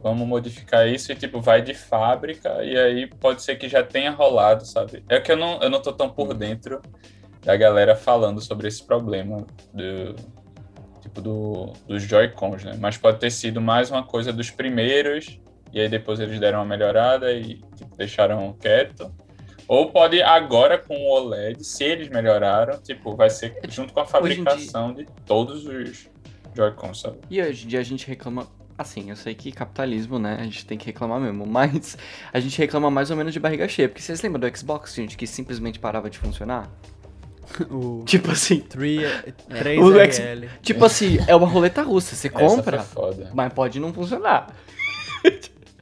[0.02, 4.12] vamos modificar isso e, tipo, vai de fábrica e aí pode ser que já tenha
[4.12, 5.04] rolado, sabe?
[5.08, 6.82] É que eu não, eu não tô tão por dentro
[7.44, 10.16] da galera falando sobre esse problema do,
[11.02, 12.78] tipo, do, dos Joy-Cons, né?
[12.80, 15.40] Mas pode ter sido mais uma coisa dos primeiros
[15.74, 19.12] e aí depois eles deram uma melhorada e, tipo, deixaram quieto.
[19.74, 24.04] Ou pode agora com o OLED, se eles melhoraram, tipo, vai ser junto com a
[24.04, 26.10] em dia- fabricação de todos os
[26.54, 27.20] Joy-Cons, sabe?
[27.30, 28.48] E hoje em dia a gente reclama.
[28.78, 30.38] Assim, eu sei que capitalismo, né?
[30.40, 31.46] A gente tem que reclamar mesmo.
[31.48, 31.98] Mas
[32.34, 33.88] a gente reclama mais ou menos de barriga cheia.
[33.88, 36.70] Porque vocês lembram do Xbox, gente, que simplesmente parava de funcionar?
[37.72, 38.60] o Tipo assim.
[38.60, 39.00] 3,
[39.80, 40.50] O X- 3RL.
[40.62, 42.14] Tipo assim, é uma roleta russa.
[42.14, 42.86] Você compra,
[43.34, 44.54] mas pode não funcionar.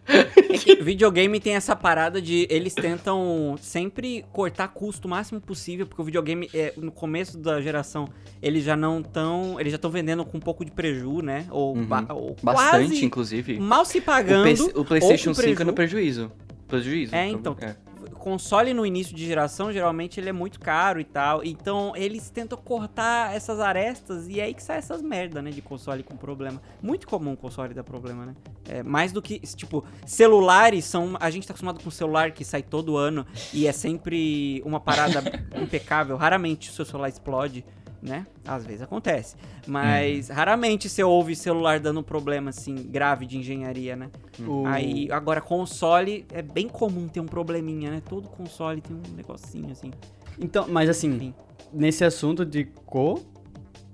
[0.10, 5.86] É que videogame tem essa parada de eles tentam sempre cortar custo o máximo possível,
[5.86, 8.08] porque o videogame é, no começo da geração
[8.42, 11.46] eles já não estão, eles já estão vendendo com um pouco de preju, né?
[11.52, 11.86] Ou, Uhum.
[11.86, 13.60] ba- ou Bastante, inclusive.
[13.60, 14.44] mal se O, pagando.
[14.44, 15.92] PC o PlayStation ou com 5 é no preju.
[15.96, 16.32] prejuízo.
[16.68, 17.16] Prejuízo.
[17.16, 17.56] É, então.
[17.62, 17.76] É.
[18.20, 21.44] console no início de geração, geralmente ele é muito caro e tal.
[21.44, 25.50] Então eles tentam cortar essas arestas e é aí que sai essas merda, né?
[25.50, 26.62] De console com problema.
[26.82, 28.36] Muito comum console dar problema, né?
[28.68, 31.18] É, mais do que, tipo, celulares são.
[31.20, 35.24] A gente tá acostumado com celular que sai todo ano e é sempre uma parada
[35.60, 36.18] impecável.
[36.18, 37.66] Raramente o seu celular explode
[38.02, 38.26] né?
[38.48, 39.36] Às vezes acontece.
[39.68, 44.10] Mas raramente você ouve celular dando problema, assim, grave de engenharia, né?
[44.48, 48.02] O- Aí, agora, console, é bem comum ter um probleminha, né?
[48.08, 49.92] Todo console tem um negocinho, assim.
[50.40, 51.34] Então, mas assim, Enfim.
[51.74, 53.20] nesse assunto de cor,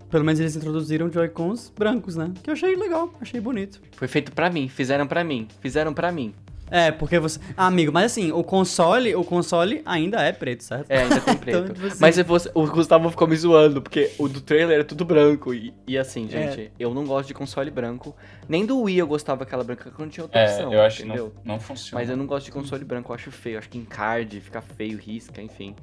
[0.10, 2.32] pelo menos eles introduziram Joy-Cons brancos, né?
[2.44, 3.82] Que eu achei legal, achei bonito.
[3.94, 6.34] Foi feito pra mim, fizeram pra mim, fizeram pra mim.
[6.72, 7.40] É, porque você.
[7.56, 10.90] Ah, amigo, mas assim, o console, o console ainda é preto, certo?
[10.90, 11.58] É, ainda tem preto.
[11.64, 14.84] Então, tipo assim- Mas você- o Gustavo ficou me zoando, porque o do trailer é
[14.84, 15.54] tudo branco.
[15.54, 16.30] E, e assim, É.
[16.30, 18.16] gente, eu não gosto de console branco.
[18.50, 20.74] Nem do Wii eu gostava daquela branca que não tinha outra É, opção.
[20.74, 21.32] eu acho que entendeu?
[21.44, 22.02] não, não funciona.
[22.02, 23.58] Mas eu não gosto de console branco, eu acho feio.
[23.60, 25.76] Acho que encarde, fica feio, risca, enfim.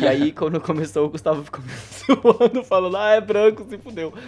[0.00, 1.70] E aí, quando começou, o Gustavo ficou me
[2.06, 4.12] zoando, falando, ah, é branco, se fudeu.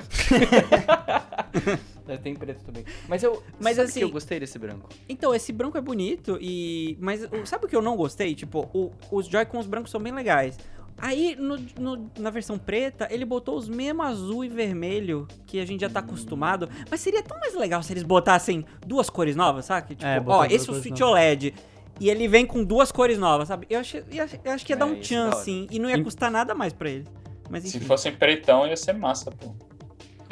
[2.07, 2.85] Mas tem preto também.
[3.09, 3.43] Mas eu.
[3.61, 4.89] Mas sabe assim- que eu gostei desse branco.
[5.09, 6.97] Então, esse branco é bonito e...
[7.01, 8.35] Mas sabe o que eu não gostei?
[8.35, 10.59] Tipo, o- os Joy-Cons brancos são bem legais.
[11.01, 15.67] Aí, no- no- na versão preta, ele botou os mesmos azul e vermelho que a
[15.67, 16.69] gente já tá acostumado.
[16.91, 19.95] Mas seria tão mais legal se eles botassem duas cores novas, sabe?
[19.95, 21.11] Tipo, É, ó, esse é o Switch novas.
[21.15, 21.55] OLED.
[22.01, 23.67] E ele vem com duas cores novas, sabe?
[23.69, 25.37] Eu, achei, eu, achei- eu acho que ia dar É, um isso tchan, da hora.
[25.37, 25.67] assim.
[25.71, 27.05] E não ia custar nada mais pra ele.
[27.51, 27.87] Mas Se enfim.
[27.87, 29.55] fossem pretão, ia ser massa, pô.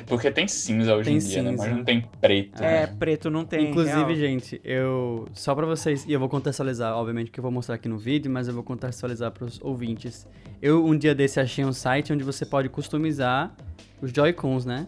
[0.06, 1.50] Porque tem cinza hoje Tem em dia, né?
[1.50, 1.64] cinza.
[1.66, 2.62] Mas não tem preto.
[2.62, 2.94] É, né?
[2.96, 3.70] preto não tem.
[3.70, 4.14] Inclusive, real.
[4.14, 5.26] gente, eu.
[5.32, 6.04] Só pra vocês.
[6.06, 8.62] E eu vou contextualizar, obviamente, que eu vou mostrar aqui no vídeo, mas eu vou
[8.62, 10.24] contextualizar pros ouvintes.
[10.62, 13.52] Eu, um dia desse, achei um site onde você pode customizar
[14.00, 14.86] os Joy-Cons, né?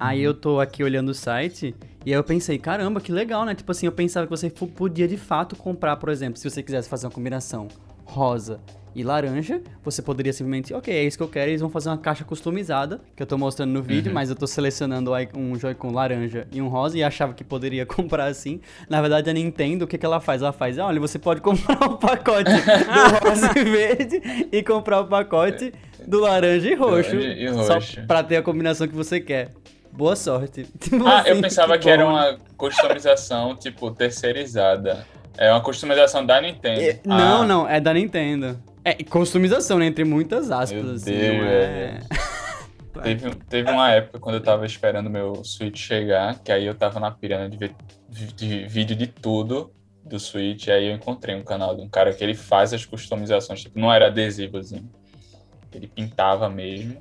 [0.00, 1.74] Aí eu tô aqui olhando o site
[2.06, 3.52] e aí eu pensei, caramba, que legal, né?
[3.52, 6.88] Tipo assim, eu pensava que você podia de fato comprar, por exemplo, se você quisesse
[6.88, 7.66] fazer uma combinação
[8.04, 8.60] rosa
[8.94, 11.98] e laranja, você poderia simplesmente, ok, é isso que eu quero, eles vão fazer uma
[11.98, 16.46] caixa customizada, que eu tô mostrando no vídeo, mas eu tô selecionando um Joy-Con laranja
[16.52, 18.60] e um rosa e achava que poderia comprar assim.
[18.88, 20.42] Na verdade, a Nintendo, o que, que ela faz?
[20.42, 25.08] Ela faz, olha, você pode comprar o pacote do rosa e verde e comprar o
[25.08, 25.74] pacote
[26.06, 28.06] do laranja e roxo, Laranja e só roxo.
[28.06, 29.50] pra ter a combinação que você quer.
[29.96, 30.64] Boa sorte.
[30.78, 32.10] Tipo Ah, assim, eu pensava que, era bom.
[32.12, 35.06] uma customização, tipo, terceirizada.
[35.38, 36.80] É uma customização da Nintendo.
[36.80, 38.58] É, Não, Ah, não, é da Nintendo.
[38.84, 39.86] É customização, né?
[39.86, 41.10] Entre muitas aspas, Meu assim.
[41.12, 42.00] Deus, é...
[43.02, 46.98] Teve, teve uma época quando eu tava esperando meu Switch chegar, que aí eu tava
[46.98, 47.74] na pirâmide de ver
[48.08, 49.70] de- de vídeo de tudo
[50.02, 52.86] do Switch, e aí eu encontrei um canal de um cara que ele faz as
[52.86, 54.88] customizações, tipo, não era adesivozinho.
[55.74, 56.96] Ele pintava mesmo.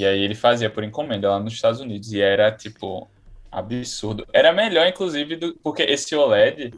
[0.00, 2.10] E aí ele fazia por encomenda lá nos Estados Unidos.
[2.10, 3.06] E era, tipo,
[3.52, 4.26] absurdo.
[4.32, 6.72] Era melhor, inclusive, do, porque esse OLED,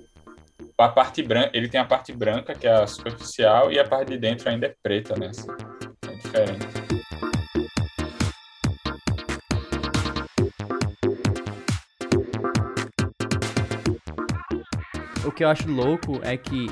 [0.76, 4.08] a parte branca, ele tem a parte branca, que é a superficial, e a parte
[4.08, 5.28] de dentro ainda é preta, né?
[5.28, 5.46] assim.
[6.08, 6.66] É diferente.
[15.24, 16.66] O que eu acho louco é que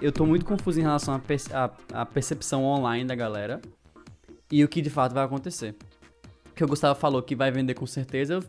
[0.00, 3.60] eu tô muito confuso em relação à perce- à- à percepção online da galera
[4.50, 5.74] e o que de fato vai acontecer.
[6.54, 8.44] Que o Gustavo falou que vai vender com certeza, eu,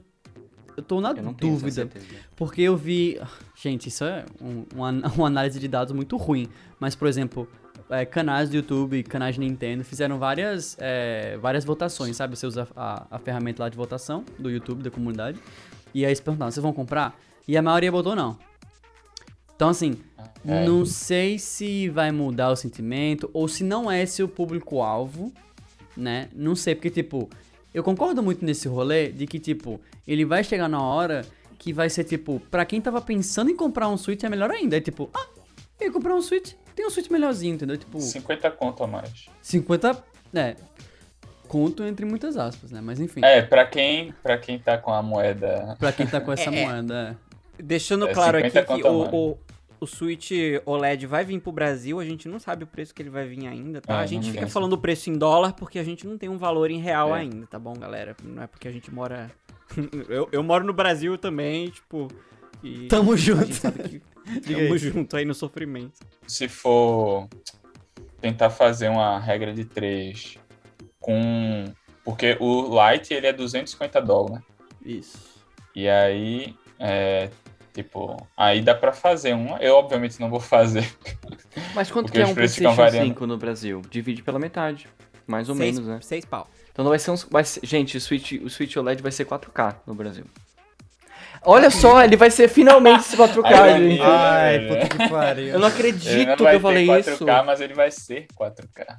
[0.78, 1.89] eu tô na Eu dúvida.
[2.36, 3.20] Porque eu vi.
[3.56, 6.47] Gente, isso é um- uma, uma análise de dados muito ruim.
[6.80, 7.47] Mas, por exemplo,
[7.89, 12.36] é, canais do YouTube, canais de Nintendo fizeram várias, é, várias votações, sabe?
[12.36, 15.39] Você usa a, a ferramenta lá de votação do YouTube, da comunidade.
[15.93, 17.18] E aí eles perguntaram: vocês vão comprar?
[17.47, 18.38] E a maioria botou não.
[19.56, 19.95] Então, assim,
[20.45, 20.66] É.
[20.66, 25.32] não sei se vai mudar o sentimento ou se não é esse o público-alvo,
[25.95, 26.28] né?
[26.36, 27.30] Não sei, porque, tipo,
[27.76, 31.26] eu concordo muito nesse rolê de que, tipo, ele vai chegar na hora
[31.59, 34.78] que vai ser, tipo, pra quem tava pensando em comprar um Switch é melhor ainda.
[34.78, 35.28] É tipo, ah,
[35.80, 37.76] eu ia comprar um Switch, tem um Switch melhorzinho, entendeu?
[37.78, 39.26] Tipo, 50 conto a mais.
[39.41, 40.03] 50,
[40.36, 40.55] é,
[41.49, 42.80] conto entre muitas aspas, né?
[42.82, 45.76] Mas enfim, É, pra quem, pra quem tá com a moeda.
[45.78, 46.65] pra quem tá com essa É, é.
[46.65, 47.17] moeda,
[47.57, 49.13] Deixando É claro aqui 50 que o, mais.
[49.13, 49.38] o,
[49.80, 50.32] o Switch
[50.65, 53.47] OLED vai vir pro Brasil, a gente não sabe o preço que ele vai vir
[53.47, 53.99] ainda, tá?
[53.99, 56.38] É, a gente fica falando o preço em dólar porque a gente não tem um
[56.38, 57.19] valor em real É.
[57.19, 58.15] ainda, tá bom, galera?
[58.23, 59.32] Não é porque a gente mora...
[60.09, 62.07] eu, eu moro no Brasil também, tipo...
[62.63, 63.45] E Tamo junto.
[63.84, 64.01] que
[64.41, 65.99] tamo junto aí no sofrimento.
[66.26, 67.28] Se for
[68.19, 70.39] tentar fazer uma regra de 3
[70.99, 71.65] com.
[72.03, 74.43] Porque o Lite ele é 250 dólares, né?
[74.84, 75.43] Isso.
[75.76, 76.55] E aí.
[76.80, 77.30] É,
[77.76, 79.57] tipo, aí dá pra fazer uma.
[79.59, 80.89] Eu obviamente não vou fazer.
[81.76, 83.07] Mas quanto que é um PlayStation variando.
[83.09, 83.82] 5 no Brasil?
[83.89, 84.88] Divide pela metade.
[85.28, 85.99] Mais ou seis, menos, né?
[86.01, 86.47] Seis pau.
[86.71, 87.23] Então não vai ser uns.
[87.30, 90.26] Vai ser- gente, o Switch, o Switch OLED vai ser 4K no Brasil.
[91.47, 94.01] Olha só, ele vai ser finalmente esse 4K, Ai, gente.
[94.01, 95.47] ai, puta que pariu.
[95.49, 97.26] Eu não acredito não que eu falei ter isso.
[97.26, 98.97] 4K, mas ele vai ser 4K.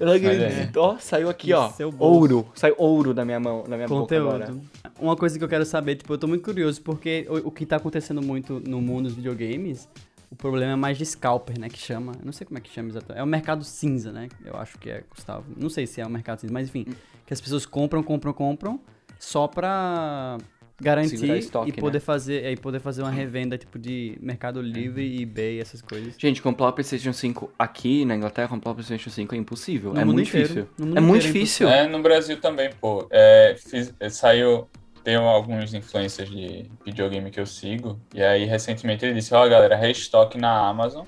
[0.00, 0.76] Eu não Olha acredito.
[0.78, 1.68] Ó, saiu aqui, ó.
[1.68, 1.96] Bolso.
[1.98, 2.48] Ouro.
[2.54, 4.54] Saiu ouro da minha mão, da minha boca agora.
[5.02, 7.66] Uma coisa que eu quero saber, tipo, eu tô muito curioso porque o, o que
[7.66, 9.88] tá acontecendo muito no mundo dos videogames,
[10.30, 12.12] o problema é mais de scalper, né, que chama.
[12.24, 13.20] Não sei como é que chama exatamente.
[13.20, 14.28] É o mercado cinza, né?
[14.44, 15.44] Eu acho que é, Gustavo.
[15.56, 16.86] Não sei se é o mercado cinza, mas enfim,
[17.26, 18.80] que as pessoas compram, compram, compram
[19.18, 20.38] só pra
[20.80, 22.00] garantir estoque, e poder né?
[22.00, 26.14] fazer, é, e poder fazer uma revenda tipo de Mercado Livre, eBay, essas coisas.
[26.18, 29.92] Gente, comprar o PlayStation 5 aqui na Inglaterra, comprar o PlayStation 5 é impossível.
[29.94, 30.48] No é mundo muito inteiro.
[30.48, 30.68] difícil.
[30.78, 31.68] No mundo É muito é difícil.
[31.68, 33.06] É, no Brasil também, pô.
[33.10, 34.68] É, fiz- é, saiu.
[35.04, 38.00] Tem alguns influencers de videogame que eu sigo.
[38.14, 41.04] E aí, recentemente, ele disse: Ó, galera, restock na Amazon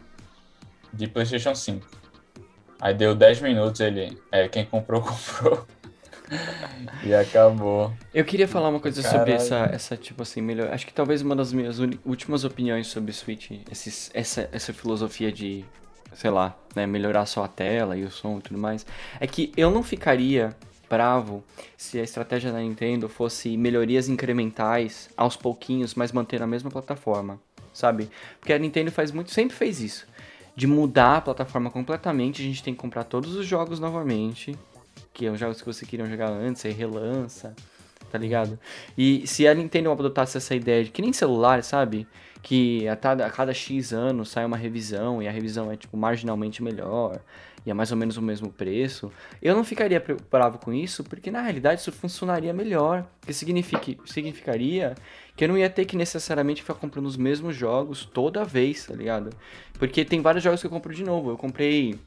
[0.92, 1.86] de PlayStation 5.
[2.80, 4.20] Aí deu 10 minutos, ele.
[4.30, 5.66] É, quem comprou, comprou.
[7.04, 7.92] e acabou.
[8.12, 9.18] Eu queria falar uma coisa Caralho.
[9.20, 10.72] sobre essa, essa, tipo assim, melhor.
[10.72, 15.64] Acho que talvez uma das minhas últimas opiniões sobre Switch, esses, essa, essa filosofia de,
[16.14, 18.84] sei lá, né, melhorar só a tela e o som e tudo mais,
[19.20, 20.54] é que eu não ficaria
[20.88, 21.42] bravo
[21.76, 27.40] se a estratégia da Nintendo fosse melhorias incrementais aos pouquinhos, mas manter a mesma plataforma,
[27.72, 28.10] sabe?
[28.40, 30.06] Porque a Nintendo faz muito, sempre fez isso.
[30.56, 34.56] De mudar a plataforma completamente, a gente tem que comprar todos os jogos novamente,
[35.12, 37.54] que são jogos que você queria jogar antes, aí relança,
[38.10, 38.58] tá ligado?
[38.96, 42.06] E se a Nintendo adotasse essa ideia de que nem celular, sabe?
[42.40, 45.96] Que a cada, a cada X anos sai uma revisão e a revisão é tipo
[45.96, 47.20] marginalmente melhor
[47.66, 49.10] e é mais ou menos o mesmo preço,
[49.40, 53.06] eu não ficaria bravo com isso, porque na realidade isso funcionaria melhor.
[53.30, 54.94] Signifique, significaria
[55.34, 58.94] que eu não ia ter que necessariamente ficar comprando os mesmos jogos toda vez, tá
[58.94, 59.30] ligado?
[59.78, 61.30] Porque tem vários jogos que eu compro de novo.
[61.30, 61.98] Eu comprei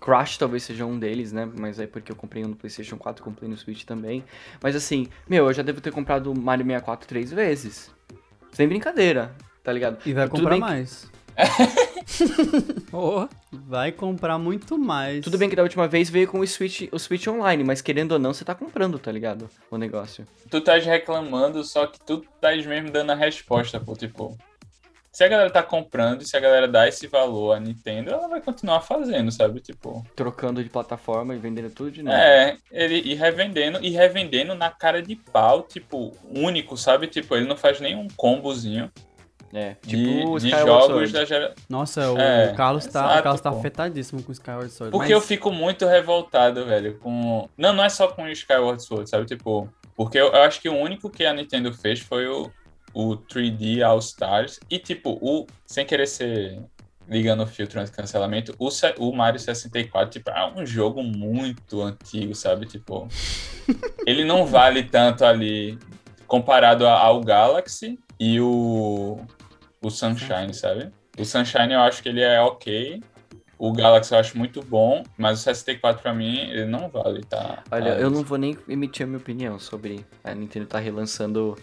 [0.00, 1.48] Crash talvez seja um deles, né?
[1.58, 4.22] Mas é porque eu comprei um no PlayStation 4, comprei no Switch também.
[4.62, 7.90] Mas assim, meu, eu já devo ter comprado Mario 64 três vezes.
[8.52, 9.98] Sem brincadeira, tá ligado?
[10.06, 11.10] E vai Tudo comprar bem que- mais.
[12.92, 15.24] Oh, Vai comprar muito mais.
[15.24, 18.12] Tudo bem que da última vez veio com o Switch, o Switch Online, mas querendo
[18.12, 19.48] ou não, você tá comprando, tá ligado?
[19.70, 20.26] O negócio.
[20.50, 23.94] Tu estás reclamando, só que tu estás mesmo dando a resposta, pô.
[23.94, 24.36] Tipo,
[25.10, 28.28] se a galera tá comprando e se a galera dá esse valor à Nintendo, ela
[28.28, 29.60] vai continuar fazendo, sabe?
[29.60, 32.16] Tipo, Trocando de plataforma e vendendo tudo de novo.
[32.16, 37.06] É, ele e revendendo, e revendendo na cara de pau, tipo, único, sabe?
[37.06, 38.90] Tipo, ele não faz nenhum combozinho
[39.52, 41.12] É, de, tipo de Skyward jogos Sword.
[41.12, 41.54] da geração.
[41.70, 43.58] Nossa, o É, Carlos tá, exato, o Carlos tá pô.
[43.58, 44.90] afetadíssimo com o Skyward Sword.
[44.92, 47.48] Porque mas- eu fico muito revoltado, velho, com.
[47.56, 49.24] Não, não é só com o Skyward Sword, sabe?
[49.26, 52.50] Tipo, porque eu, eu acho que o único que a Nintendo fez foi o,
[52.92, 54.60] o 3D All Stars.
[54.70, 55.46] E, tipo, o.
[55.66, 56.60] Sem querer ser
[57.08, 58.68] ligando o filtro anti cancelamento, o,
[58.98, 62.66] o Mario 64, tipo, é um jogo muito antigo, sabe?
[62.66, 63.08] Tipo.
[64.06, 65.78] ele não vale tanto ali
[66.26, 69.18] comparado a- ao Galaxy e o.
[69.82, 70.90] O Sunshine, sabe?
[71.18, 73.02] O Sunshine eu acho que ele é ok.
[73.58, 77.62] O Galaxy eu acho muito bom, mas o 64 pra mim, ele não vale, tá?
[77.72, 81.56] Olha, tá- eu não vou nem emitir a minha opinião sobre a Nintendo tá relançando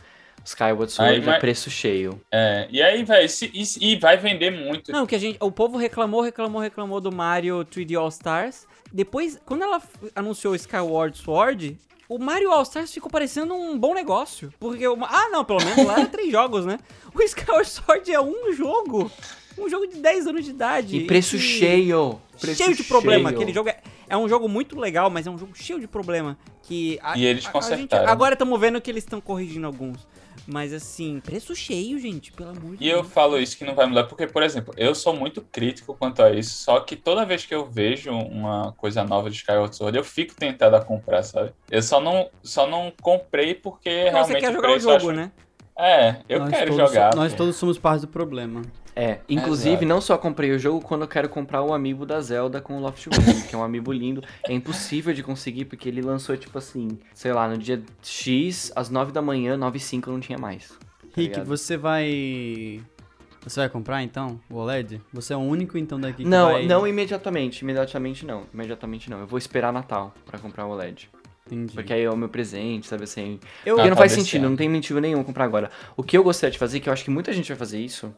[0.44, 2.22] Skyward Sword Aí, a mas- preço cheio.
[2.32, 4.92] É, e aí, velho, e, e vai vender muito.
[4.92, 8.68] Não, que a gente, o povo reclamou, reclamou, reclamou do Mario 3D All Stars.
[8.92, 9.82] Depois, quando ela
[10.14, 11.78] anunciou o Skyward Sword,
[12.10, 14.54] o Mario All Stars ficou parecendo um bom negócio.
[14.60, 16.78] Porque ah, não, pelo menos lá era três jogos, né?
[17.14, 19.12] O Skyward Sword é um jogo.
[19.58, 20.98] Um jogo de 10 anos de idade.
[20.98, 22.20] E preço que- cheio!
[22.40, 23.30] Preço cheio de problema.
[23.30, 23.40] cheio.
[23.42, 23.80] Aquele jogo é,
[24.10, 26.38] é um jogo muito legal, mas é um jogo cheio de problema.
[26.64, 27.82] Que a- E eles a- a consertaram.
[28.04, 30.06] gente- agora estamos vendo que eles estão corrigindo alguns.
[30.48, 33.14] Mas assim, preço cheio, gente, pelo amor de E eu Deus.
[33.14, 36.32] falo isso que não vai mudar, porque, por exemplo, eu sou muito crítico quanto a
[36.32, 40.04] isso, só que toda vez que eu vejo uma coisa nova de Skyward Sword, eu
[40.04, 41.52] fico tentado a comprar, sabe?
[41.70, 45.12] Eu só não, só não comprei porque Porque realmente você quer jogar o jogo, acho-
[45.14, 45.32] né?
[45.78, 47.16] É, eu Nós quero jogar.
[47.16, 47.40] Nós pô.
[47.40, 48.62] todos somos parte do problema.
[48.96, 49.86] É, inclusive Exato.
[49.86, 52.80] não só comprei o jogo quando eu quero comprar o amiibo da Zelda com o
[52.80, 54.24] Loft Wind, que é um amiibo lindo.
[54.48, 58.90] É impossível de conseguir porque ele lançou tipo assim, sei lá, no dia X, às
[58.90, 60.70] 9 da manhã, 9 e 5 não tinha mais.
[60.70, 60.76] tá
[61.18, 61.46] Rick, ligado?
[61.46, 62.82] você vai.
[63.44, 65.02] Você vai comprar então o OLED?
[65.14, 66.66] Você é o único então daqui que Não, vai.
[66.66, 69.20] não imediatamente, imediatamente não, imediatamente não.
[69.20, 71.10] Eu vou esperar Natal pra comprar o OLED.
[71.48, 71.74] Entendi.
[71.74, 73.40] Porque aí é o meu presente, sabe assim.
[73.66, 75.70] Eu- Porque Ah, não tá faz sentido, não tem motivo nenhum comprar agora.
[75.96, 78.12] O que eu gostaria de fazer, que eu acho que muita gente vai fazer isso,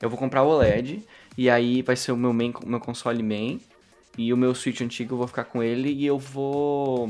[0.00, 1.02] eu vou comprar o OLED,
[1.38, 3.60] e aí vai ser o meu, main, meu console main,
[4.18, 7.08] e o meu Switch antigo eu vou ficar com ele, e eu vou...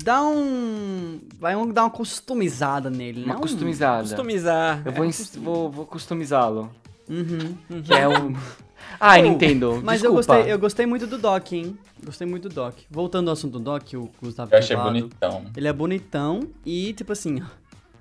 [0.00, 1.18] Dá um.
[1.40, 3.40] Vai um, dar uma customizada nele, Uma não?
[3.40, 4.02] customizada.
[4.02, 4.82] Customizar.
[4.84, 6.70] Eu vou, ins- vou, vou customizá-lo.
[7.08, 7.82] Uhum.
[7.82, 8.34] Que é um...
[9.00, 10.36] Ai, Pô, Nintendo, Mas eu desculpa.
[10.36, 11.78] gostei, eu gostei muito do dock, hein?
[12.04, 12.84] Gostei muito do dock.
[12.90, 15.44] Voltando ao assunto do dock, o Gustavo Eu achei falado, bonitão.
[15.56, 17.42] Ele é bonitão e, tipo assim,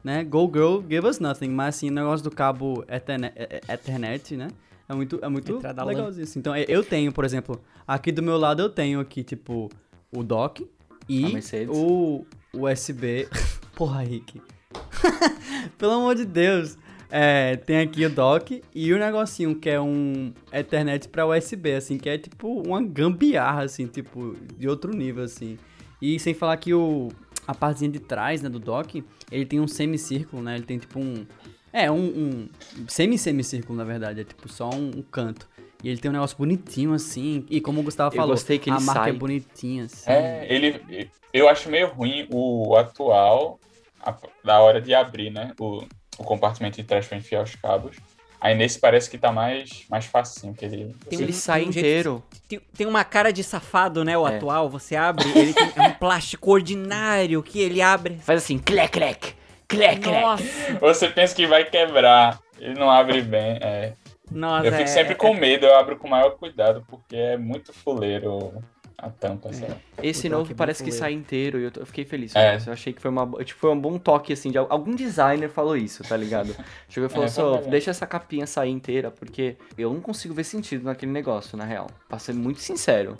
[0.03, 0.23] né?
[0.23, 1.49] Go Girl, give us nothing.
[1.49, 4.47] Mas assim, o negócio do cabo Ethernet, é- é- Ethernet né?
[4.89, 6.23] É muito, é muito legalzinho.
[6.23, 6.39] assim.
[6.39, 9.69] Então, eu tenho, por exemplo, aqui do meu lado eu tenho aqui, tipo,
[10.11, 10.67] o dock A
[11.09, 13.27] e o USB.
[13.75, 14.41] Porra, Rick.
[15.77, 16.77] Pelo amor de Deus.
[17.09, 21.97] É, tem aqui o dock e o negocinho que é um Ethernet pra USB, assim,
[21.97, 25.57] que é tipo uma gambiarra, assim, tipo, de outro nível, assim.
[26.01, 27.07] E sem falar que o,
[27.47, 30.99] a partezinha de trás, né, do dock, ele tem um semicírculo, né, ele tem tipo
[30.99, 31.25] um...
[31.71, 32.47] É, um, um
[32.87, 35.47] semi-semicírculo, na verdade, é tipo só um, um canto.
[35.83, 38.77] E ele tem um negócio bonitinho, assim, e como o Gustavo falou, gostei que ele
[38.77, 39.09] a marca sai.
[39.11, 40.09] é bonitinha, assim.
[40.11, 41.09] É, ele.
[41.31, 43.59] Eu acho meio ruim o atual,
[44.01, 45.51] a- da hora de abrir, né?
[45.59, 45.83] O,
[46.17, 47.97] o compartimento de trás pra enfiar os cabos.
[48.39, 50.95] Aí nesse parece que tá mais, mais facinho, que ele.
[51.09, 52.23] Tem Ele sai um inteiro.
[52.47, 54.15] Tem, tem uma cara de safado, né?
[54.17, 54.35] O É.
[54.35, 58.19] atual, você abre, ele tem é um plástico ordinário que ele abre.
[58.21, 59.33] Faz assim, clec, clec,
[59.67, 60.21] clec, clec.
[60.21, 60.43] Nossa,
[60.79, 62.39] Você pensa que vai quebrar.
[62.59, 63.57] Ele não abre bem.
[63.61, 63.93] É.
[64.29, 64.67] nossa.
[64.67, 67.73] Eu fico é- sempre com medo, eu abro com o maior cuidado, porque é muito
[67.73, 68.53] fuleiro
[68.97, 69.77] a tampa, sei lá.
[70.01, 72.55] Esse novo é bem parece que sai inteiro e eu, tô- eu fiquei feliz É.
[72.57, 72.67] isso.
[72.69, 75.49] Eu achei que foi, uma, tipo, foi um bom toque, assim, de al- algum designer
[75.49, 76.55] falou isso, tá ligado?
[76.89, 77.69] Chegou e falou, É, só, verdade.
[77.71, 81.87] deixa essa capinha sair inteira, porque eu não consigo ver sentido naquele negócio, na real.
[82.09, 83.15] Pra ser muito sincero.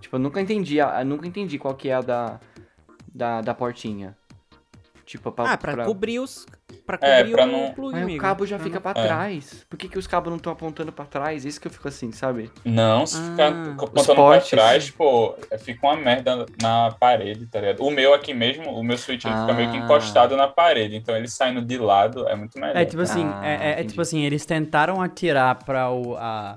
[0.00, 2.40] Tipo, eu nunca entendi, a, nunca entendi qual que é a da,
[3.14, 4.16] da, da portinha.
[5.10, 6.46] Tipo, pra, Ah, pra, pra- cobrir os.
[6.86, 8.20] Pra É, cobrir pra o não- plug, Mas o amigo.
[8.22, 9.06] cabo já Pra fica não- pra É.
[9.08, 9.66] trás.
[9.68, 11.44] Por que, que os cabos não estão apontando pra trás?
[11.44, 12.48] Isso que eu fico assim, sabe?
[12.64, 17.58] Não, se Ah, ficar apontando pra trás, pô, é, fica uma merda na parede, tá
[17.60, 17.82] ligado?
[17.82, 19.80] O meu aqui mesmo, o meu switch ele fica meio que Ah.
[19.80, 22.76] encostado na parede, então ele saindo de lado é muito melhor.
[22.76, 26.14] É tipo assim, Ah, é, é- é tipo assim, eles tentaram atirar pra o.
[26.16, 26.56] A,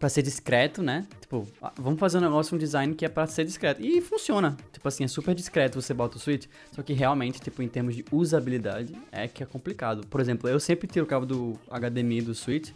[0.00, 1.06] pra ser discreto, né?
[1.28, 3.84] Tipo, ah, vamos fazer um negócio, um design que é pra ser discreto.
[3.84, 4.56] E funciona.
[4.72, 6.46] Tipo assim, é super discreto você bota o switch.
[6.72, 10.06] Só que realmente, tipo, em termos de usabilidade, é que é complicado.
[10.06, 12.70] Por exemplo, eu sempre tiro o cabo do HDMI do switch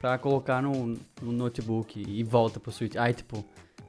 [0.00, 2.96] pra colocar no, no notebook e volta pro switch.
[2.96, 3.44] Aí, tipo,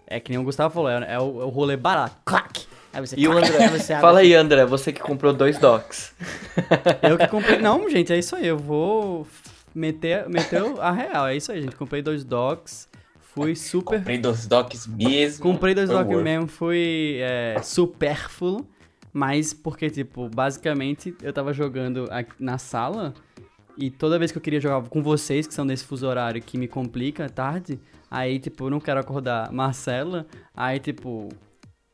[0.06, 2.18] é que nem o Gustavo falou, é, é o, é o rolê barato.
[2.26, 2.68] Clac!
[2.92, 3.70] Aí você, E o André?
[4.02, 6.14] Fala aí, André, você que comprou dois docks.
[7.04, 7.60] eu que comprei.
[7.60, 8.48] Não, gente, é isso aí.
[8.48, 9.26] Eu vou
[9.74, 11.28] meter, meter a real.
[11.28, 11.78] É isso aí, gente.
[11.78, 12.89] Comprei dois docks.
[13.34, 14.00] Fui super.
[14.00, 15.44] Comprei dois docks mesmo.
[15.44, 16.24] Comprei dois Foi docks worth.
[16.24, 16.48] mesmo.
[16.48, 18.68] Fui é, supérfluo.
[19.12, 22.08] Mas porque, tipo, basicamente eu tava jogando
[22.40, 23.14] na sala.
[23.78, 26.58] E toda vez que eu queria jogar com vocês, que são desse fuso horário que
[26.58, 27.80] me complica tarde.
[28.12, 30.26] Aí, tipo, eu não quero acordar Marcela.
[30.56, 31.30] Aí, tipo,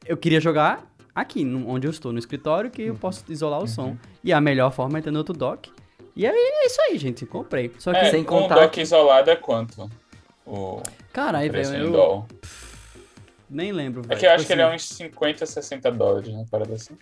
[0.05, 0.83] eu queria jogar
[1.13, 3.95] aqui, onde eu estou, no escritório, que eu posso isolar o som.
[4.23, 5.71] E a melhor forma é ter no outro dock.
[6.15, 7.25] E aí é isso aí, gente.
[7.25, 7.71] Comprei.
[7.77, 9.89] Só que, É, sem um contar dock que- isolado é quanto?
[10.45, 10.81] O
[11.11, 12.25] caralho, preço velho, em eu dólar.
[13.49, 14.19] nem lembro, É velho.
[14.19, 16.45] que eu acho Tipo que ele é assim, uns 50, 60 dólares, né?
[16.49, 16.95] Parada assim.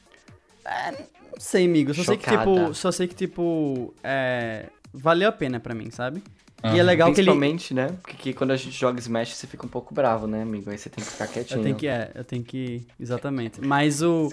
[0.65, 1.93] Não sei, amigo.
[1.93, 2.51] Só sei que, Chocada.
[2.51, 4.67] tipo, só sei que, tipo, é...
[4.93, 6.23] Valeu a pena pra mim, sabe?
[6.63, 7.29] E é legal que ele...
[7.29, 7.87] Principalmente, né?
[8.01, 10.69] Porque que quando a gente joga Smash, você fica um pouco bravo, né, amigo?
[10.69, 11.59] Aí você tem que ficar quietinho.
[11.59, 12.87] Eu tenho que, é, eu tenho que...
[12.97, 13.59] Exatamente.
[13.59, 14.29] Mas o...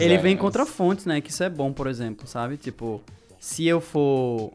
[0.00, 1.20] Ele é, vem contra fontes, né?
[1.20, 2.56] Que isso é bom, por exemplo, sabe?
[2.56, 3.02] Tipo,
[3.40, 4.52] se eu for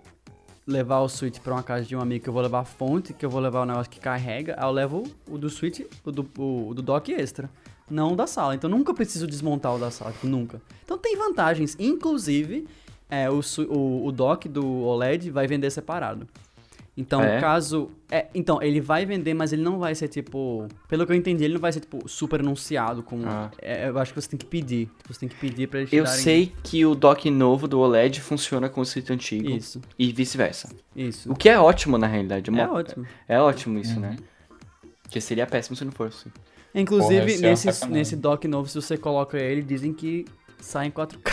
[0.67, 3.13] levar o Switch pra uma casa de um amigo que eu vou levar a fonte,
[3.13, 6.11] que eu vou levar o negócio que carrega, aí eu levo o do Switch, o
[6.11, 7.49] do, o, o do dock extra.
[7.89, 8.53] Não o da sala.
[8.53, 10.61] Então nunca preciso desmontar o da sala, tipo, nunca.
[10.83, 11.77] Então tem vantagens.
[11.79, 12.67] Inclusive,
[13.09, 13.39] é, o,
[13.69, 16.27] o, o dock do OLED vai vender separado.
[16.99, 17.39] Então, É?
[17.39, 17.91] caso.
[18.09, 20.67] É, então, ele vai vender, mas ele não vai ser tipo.
[20.87, 23.03] Pelo que eu entendi, ele não vai ser, tipo, super anunciado.
[23.03, 23.51] Com, Ah.
[23.61, 24.89] é, eu acho que você tem que pedir.
[25.07, 28.19] Você tem que pedir pra eles Eu darem- sei que o dock novo do OLED
[28.19, 29.47] funciona com o Switch antigo.
[29.47, 30.69] Isso, E vice-versa.
[30.95, 31.31] isso.
[31.31, 32.49] O que é ótimo, na realidade.
[32.49, 33.05] É Uma- ótimo.
[33.27, 33.99] É ótimo isso, Uhum.
[34.01, 34.15] né?
[35.03, 36.25] Porque seria péssimo se não fosse.
[36.73, 37.89] Inclusive, Porra, é nesse, sacanagem.
[37.99, 40.25] nesse dock novo, se você coloca ele, dizem que
[40.59, 41.31] sai em 4K.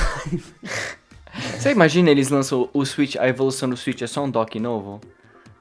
[1.59, 5.01] Você imagina eles lançam o Switch, a evolução do Switch é só um dock novo?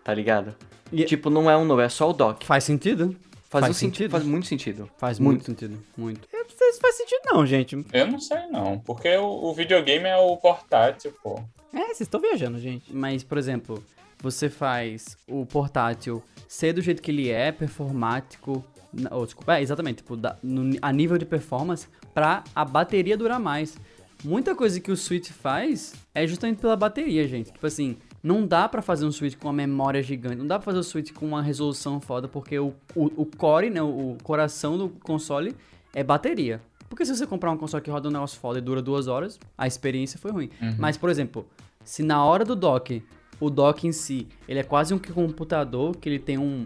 [0.04, 0.56] Tá ligado?
[0.91, 2.45] E- Tipo, não é um novo, é só o dock.
[2.45, 3.16] Faz sentido?
[3.49, 3.95] Faz, faz um sentido.
[3.97, 4.12] sentido.
[4.12, 4.89] Faz muito sentido.
[4.97, 5.36] Faz Muito.
[5.38, 5.84] muito, sentido.
[5.95, 6.28] Muito.
[6.34, 7.86] Eu não sei se faz sentido, não, gente.
[7.93, 11.39] Eu não sei não, porque o, o videogame é o portátil, pô.
[11.74, 12.91] É, vocês estão viajando, gente.
[12.93, 13.84] Mas, por exemplo,
[14.22, 18.64] você faz o portátil ser do jeito que ele é, performático.
[18.91, 23.18] na- Oh, desculpa, é, exatamente, tipo, da- no- a nível de performance, pra a bateria
[23.18, 23.76] durar mais.
[24.24, 27.51] Muita coisa que o Switch faz é justamente pela bateria, gente.
[27.51, 30.65] Tipo assim, não dá pra fazer um Switch com uma memória gigante, não dá pra
[30.65, 34.78] fazer o Switch com uma resolução foda, porque o, o, o core, né, o coração
[34.78, 35.53] do console
[35.93, 36.61] é bateria.
[36.88, 39.39] Porque se você comprar um console que roda um negócio foda e dura duas horas,
[39.57, 40.49] a experiência foi ruim.
[40.80, 41.45] Mas, por exemplo,
[41.84, 43.03] se na hora do dock,
[43.39, 46.65] o dock em si, ele é quase um computador, que ele tem um,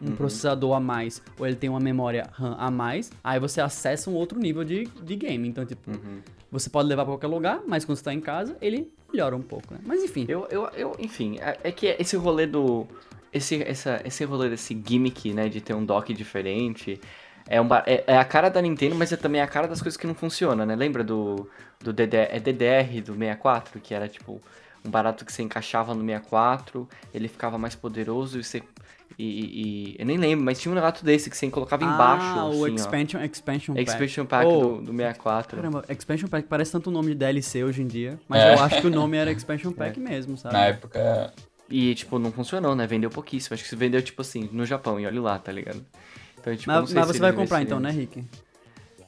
[0.00, 4.10] um processador a mais, ou ele tem uma memória RAM a mais, aí você acessa
[4.10, 5.48] um outro nível de, de game.
[5.48, 6.20] Então, tipo, Uhum.
[6.50, 9.42] você pode levar pra qualquer lugar, mas quando você tá em casa, ele melhora um
[9.42, 9.80] pouco, né?
[9.84, 10.26] Mas enfim.
[10.28, 12.86] Eu, eu, eu, enfim, é, é que esse rolê do.
[13.32, 16.98] Esse, essa, esse rolê desse gimmick, né, de ter um dock diferente.
[17.48, 19.96] É, um, é, é a cara da Nintendo, mas é também a cara das coisas
[19.96, 20.74] que não funcionam, né?
[20.74, 21.48] Lembra do,
[21.80, 24.40] do DDR, é DDR do 64, que era tipo
[24.84, 28.62] um barato que você encaixava no 64, ele ficava mais poderoso e você.
[29.18, 32.38] E, e- eu nem lembro, mas tinha um negócio desse que você colocava embaixo.
[32.38, 32.74] ah, o assim, ó.
[32.76, 33.88] expansion, expansion Pack.
[33.90, 35.56] Expansion Pack Oh, do, do 64.
[35.56, 38.54] Caramba, Expansion Pack parece tanto o nome de DLC hoje em dia, mas É.
[38.54, 40.52] eu acho que o nome era Expansion Pack mesmo, sabe?
[40.54, 41.32] Na época,
[41.70, 42.86] E, tipo, não funcionou, né?
[42.86, 43.54] Vendeu pouquíssimo.
[43.54, 45.84] Acho que se vendeu, tipo assim, no Japão, e olha lá, tá ligado?
[46.38, 47.90] Então, tipo, não mas sei mas se você vai comprar então, né.
[47.90, 48.22] Rick?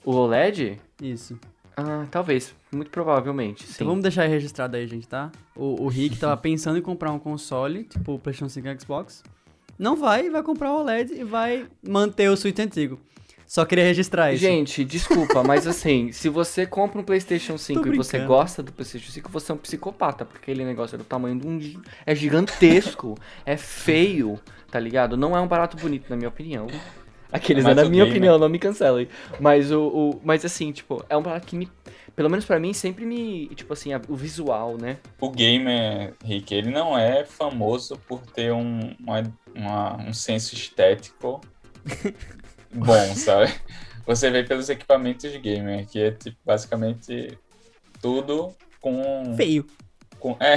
[0.05, 0.81] O OLED?
[1.03, 1.39] Isso.
[1.77, 2.53] Ah, talvez.
[2.73, 3.73] Muito provavelmente, sim.
[3.77, 5.31] Então vamos deixar aí registrado aí, gente, tá?
[5.55, 9.23] O, o Rick tava pensando em comprar um console, tipo o PlayStation 5 e Xbox.
[9.79, 12.99] Não vai, vai comprar o OLED e vai manter o Switch antigo.
[13.47, 14.43] Só queria registrar isso.
[14.43, 19.11] Gente, desculpa, mas assim, se você compra um PlayStation 5 e você gosta do PlayStation
[19.11, 21.83] 5, você é um psicopata, porque aquele negócio é do tamanho de um.
[22.05, 23.17] É gigantesco,
[23.47, 24.39] é feio,
[24.71, 25.17] tá ligado?
[25.17, 26.67] Não é um barato bonito, na minha opinião.
[27.33, 29.09] Aqueles, é Mas na minha gamer- opinião, não me cancelem.
[29.41, 31.69] Mas o, o- Mas assim, tipo, é um barato que me.
[32.19, 33.47] Pelo menos pra mim, sempre me.
[33.55, 34.99] Tipo assim, a- o visual, né?
[35.21, 39.23] o gamer, Rick, ele não é famoso por ter um, uma-
[39.55, 41.41] uma- um senso estético
[42.75, 43.55] bom, sabe?
[44.05, 47.39] Você vê pelos equipamentos de gamer, que é tipo, basicamente
[48.03, 49.37] tudo com.
[49.37, 49.65] Feio.
[50.19, 50.57] com é,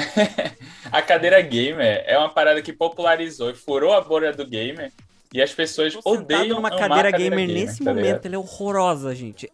[0.92, 4.92] a cadeira gamer é uma parada que popularizou e furou a bolha do gamer.
[5.32, 9.14] E as pessoas odeiam numa amar cadeira a gamer, nesse tá momento, ela é horrorosa,
[9.14, 9.48] gente.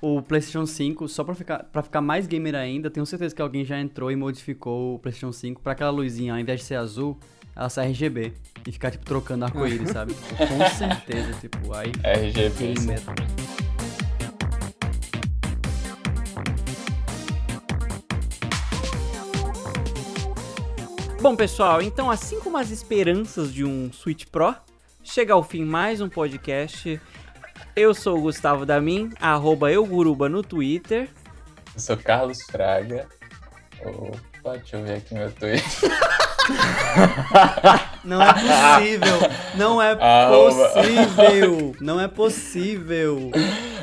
[0.00, 3.64] O PlayStation 5, só pra ficar, pra ficar mais gamer ainda, tenho certeza que alguém
[3.64, 7.18] já entrou e modificou o PlayStation 5 pra aquela luzinha, ao invés de ser azul,
[7.54, 8.32] ela ser RGB.
[8.66, 10.14] E ficar, tipo, trocando arco-íris, sabe?
[10.14, 11.92] Com certeza, tipo, aí.
[12.02, 12.74] RGB.
[12.74, 13.00] Gamer.
[21.22, 24.56] Bom, pessoal, então assim como as esperanças de um Switch Pro,
[25.04, 27.00] chega ao fim mais um podcast.
[27.74, 31.08] Eu sou o Gustavo Damin, arroba euguruba no Twitter.
[31.74, 33.08] Eu sou Carlos Fraga.
[33.82, 35.90] Opa, deixa eu ver aqui meu Twitter.
[38.04, 39.18] Não é possível!
[39.54, 41.76] Não é possível!
[41.80, 43.30] Não é possível!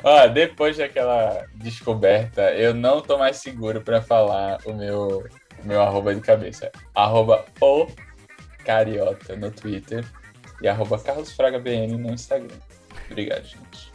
[0.04, 5.26] Ó, depois daquela descoberta, eu não tô mais seguro pra falar o meu,
[5.64, 6.72] meu arroba de cabeça.
[6.94, 7.88] Arroba o
[8.66, 10.06] Cariota no Twitter
[10.62, 12.58] e arroba Carlos Fraga BN no Instagram.
[13.10, 13.90] Obrigado, gente.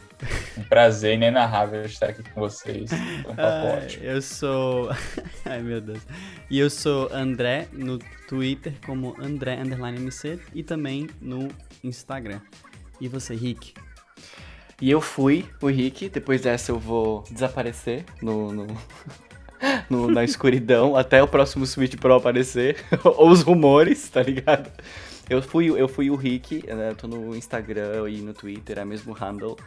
[0.57, 2.89] Um prazer inenarrável estar aqui com vocês.
[2.89, 2.99] Foi
[3.31, 4.03] um papo Ai, ótimo.
[4.05, 4.89] eu sou.
[5.45, 5.99] Ai meu Deus.
[6.49, 11.49] E eu sou André no Twitter como André MC e também no
[11.83, 12.39] Instagram.
[12.99, 13.73] E você, Rick?
[14.81, 18.67] E eu fui o Rick, depois dessa eu vou desaparecer no, no-
[19.89, 24.71] no- na escuridão até o próximo Switch Pro aparecer, ou os rumores, tá ligado?
[25.29, 28.85] Eu fui, eu fui o Rick, né, eu tô no Instagram e no Twitter, é
[28.85, 29.57] mesmo handle,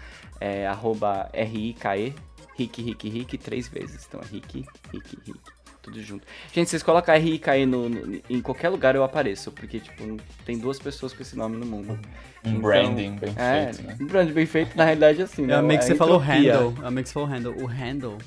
[0.41, 2.15] é arroba R-I-K-E,
[2.57, 5.41] Rick, Rick, Rick, três vezes, então é Rick, Rick, Rick,
[5.83, 6.27] tudo junto.
[6.53, 10.79] Gente, vocês colocam R-I-K-E no, no- em qualquer lugar eu apareço, porque, tipo, tem duas
[10.79, 11.99] pessoas com esse nome no mundo.
[12.45, 13.97] Um Então, branding bem É, feito, né?
[14.01, 15.55] um brand bem feito, na realidade, é assim, né?
[15.55, 16.75] É amigo que É você falou handle.
[16.83, 17.55] É amigo que você falou handle.
[17.63, 18.19] O handle.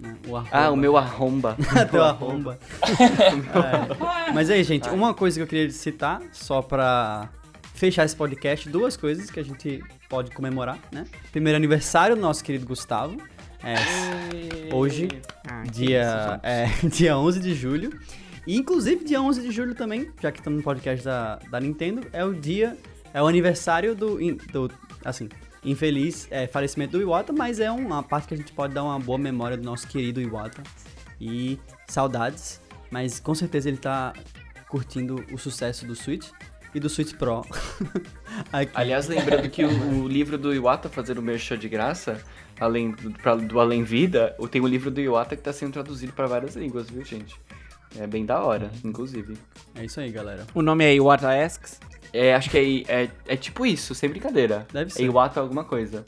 [0.00, 0.36] Né, O.
[0.50, 1.56] Ah, o meu arromba.
[1.90, 2.58] Teu arromba.
[2.82, 4.32] É.
[4.32, 7.28] Mas aí, gente, uma coisa que eu queria citar, só pra
[7.74, 11.04] fechar esse podcast, duas coisas que a gente pode comemorar, né?
[11.30, 13.16] Primeiro aniversário do nosso querido Gustavo.
[13.62, 15.08] É, hoje,
[15.46, 17.90] Ah, dia, é, dia 11 de julho.
[18.46, 22.06] E inclusive dia 11 de julho também, já que estamos no podcast da, da Nintendo,
[22.12, 22.76] é o dia,
[23.12, 24.16] é o aniversário do,
[24.50, 24.70] do
[25.04, 25.28] assim,
[25.64, 28.98] infeliz é, falecimento do Iwata, mas é uma parte que a gente pode dar uma
[28.98, 30.62] boa memória do nosso querido Iwata.
[31.20, 34.12] E saudades, mas com certeza ele tá
[34.68, 36.28] curtindo o sucesso do Switch
[36.74, 37.42] e do Switch Pro.
[38.74, 42.22] Aliás, lembrando que o, o livro do Iwata fazer o merchan de graça,
[42.58, 46.12] além do, pra- do Além Vida, tem o livro do Iwata que tá sendo traduzido
[46.12, 47.38] para várias línguas, viu, gente?
[47.98, 49.36] É bem da hora, inclusive.
[49.74, 50.46] É isso aí, galera.
[50.54, 51.80] O nome é Iwata Asks.
[52.12, 54.66] É, acho que é, é, é tipo isso, sem brincadeira.
[54.72, 55.04] Deve É ser.
[55.04, 56.04] Iwata alguma coisa.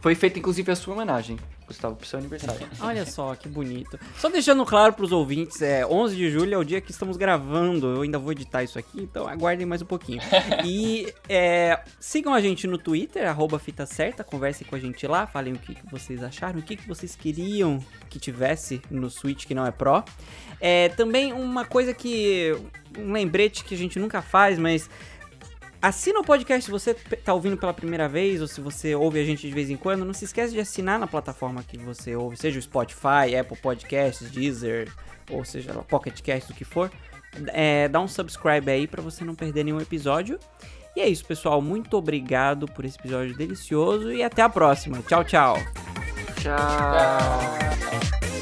[0.00, 2.66] Foi feita, inclusive, a sua homenagem, Gustavo, pro seu aniversário.
[2.80, 4.00] Olha só, que bonito.
[4.16, 7.96] Só deixando claro pros ouvintes, é 11 de julho é o dia que estamos gravando.
[7.96, 10.20] Eu ainda vou editar isso aqui, então aguardem mais um pouquinho.
[10.64, 15.26] E é, sigam a gente no Twitter, arroba fita certa, conversem com a gente lá,
[15.26, 17.78] falem o que, que vocês acharam, o que, que vocês queriam
[18.08, 20.02] que tivesse no Switch que não é Pro.
[20.60, 22.56] É, também uma coisa que.
[22.98, 24.88] um lembrete que a gente nunca faz, mas
[25.82, 29.18] Assina o podcast se você p- tá ouvindo pela primeira vez ou se você ouve
[29.18, 30.04] a gente de vez em quando.
[30.04, 34.30] Não se esquece de assinar na plataforma que você ouve, seja o Spotify, Apple Podcasts,
[34.30, 34.92] Deezer,
[35.30, 36.90] ou seja, Pocket Cast, o que for.
[37.48, 40.38] É, dá um subscribe aí pra você não perder nenhum episódio.
[40.96, 41.62] E é isso, pessoal.
[41.62, 44.98] Muito obrigado por esse episódio delicioso e até a próxima.
[45.06, 45.56] Tchau, tchau.
[46.42, 48.39] Tchau.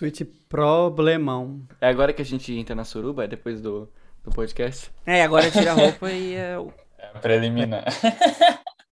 [0.00, 1.60] Switch problemão.
[1.78, 3.86] É agora que a gente entra na suruba, é depois do,
[4.24, 4.90] do podcast?
[5.04, 7.84] É, agora tira a roupa e é, o- É preliminar.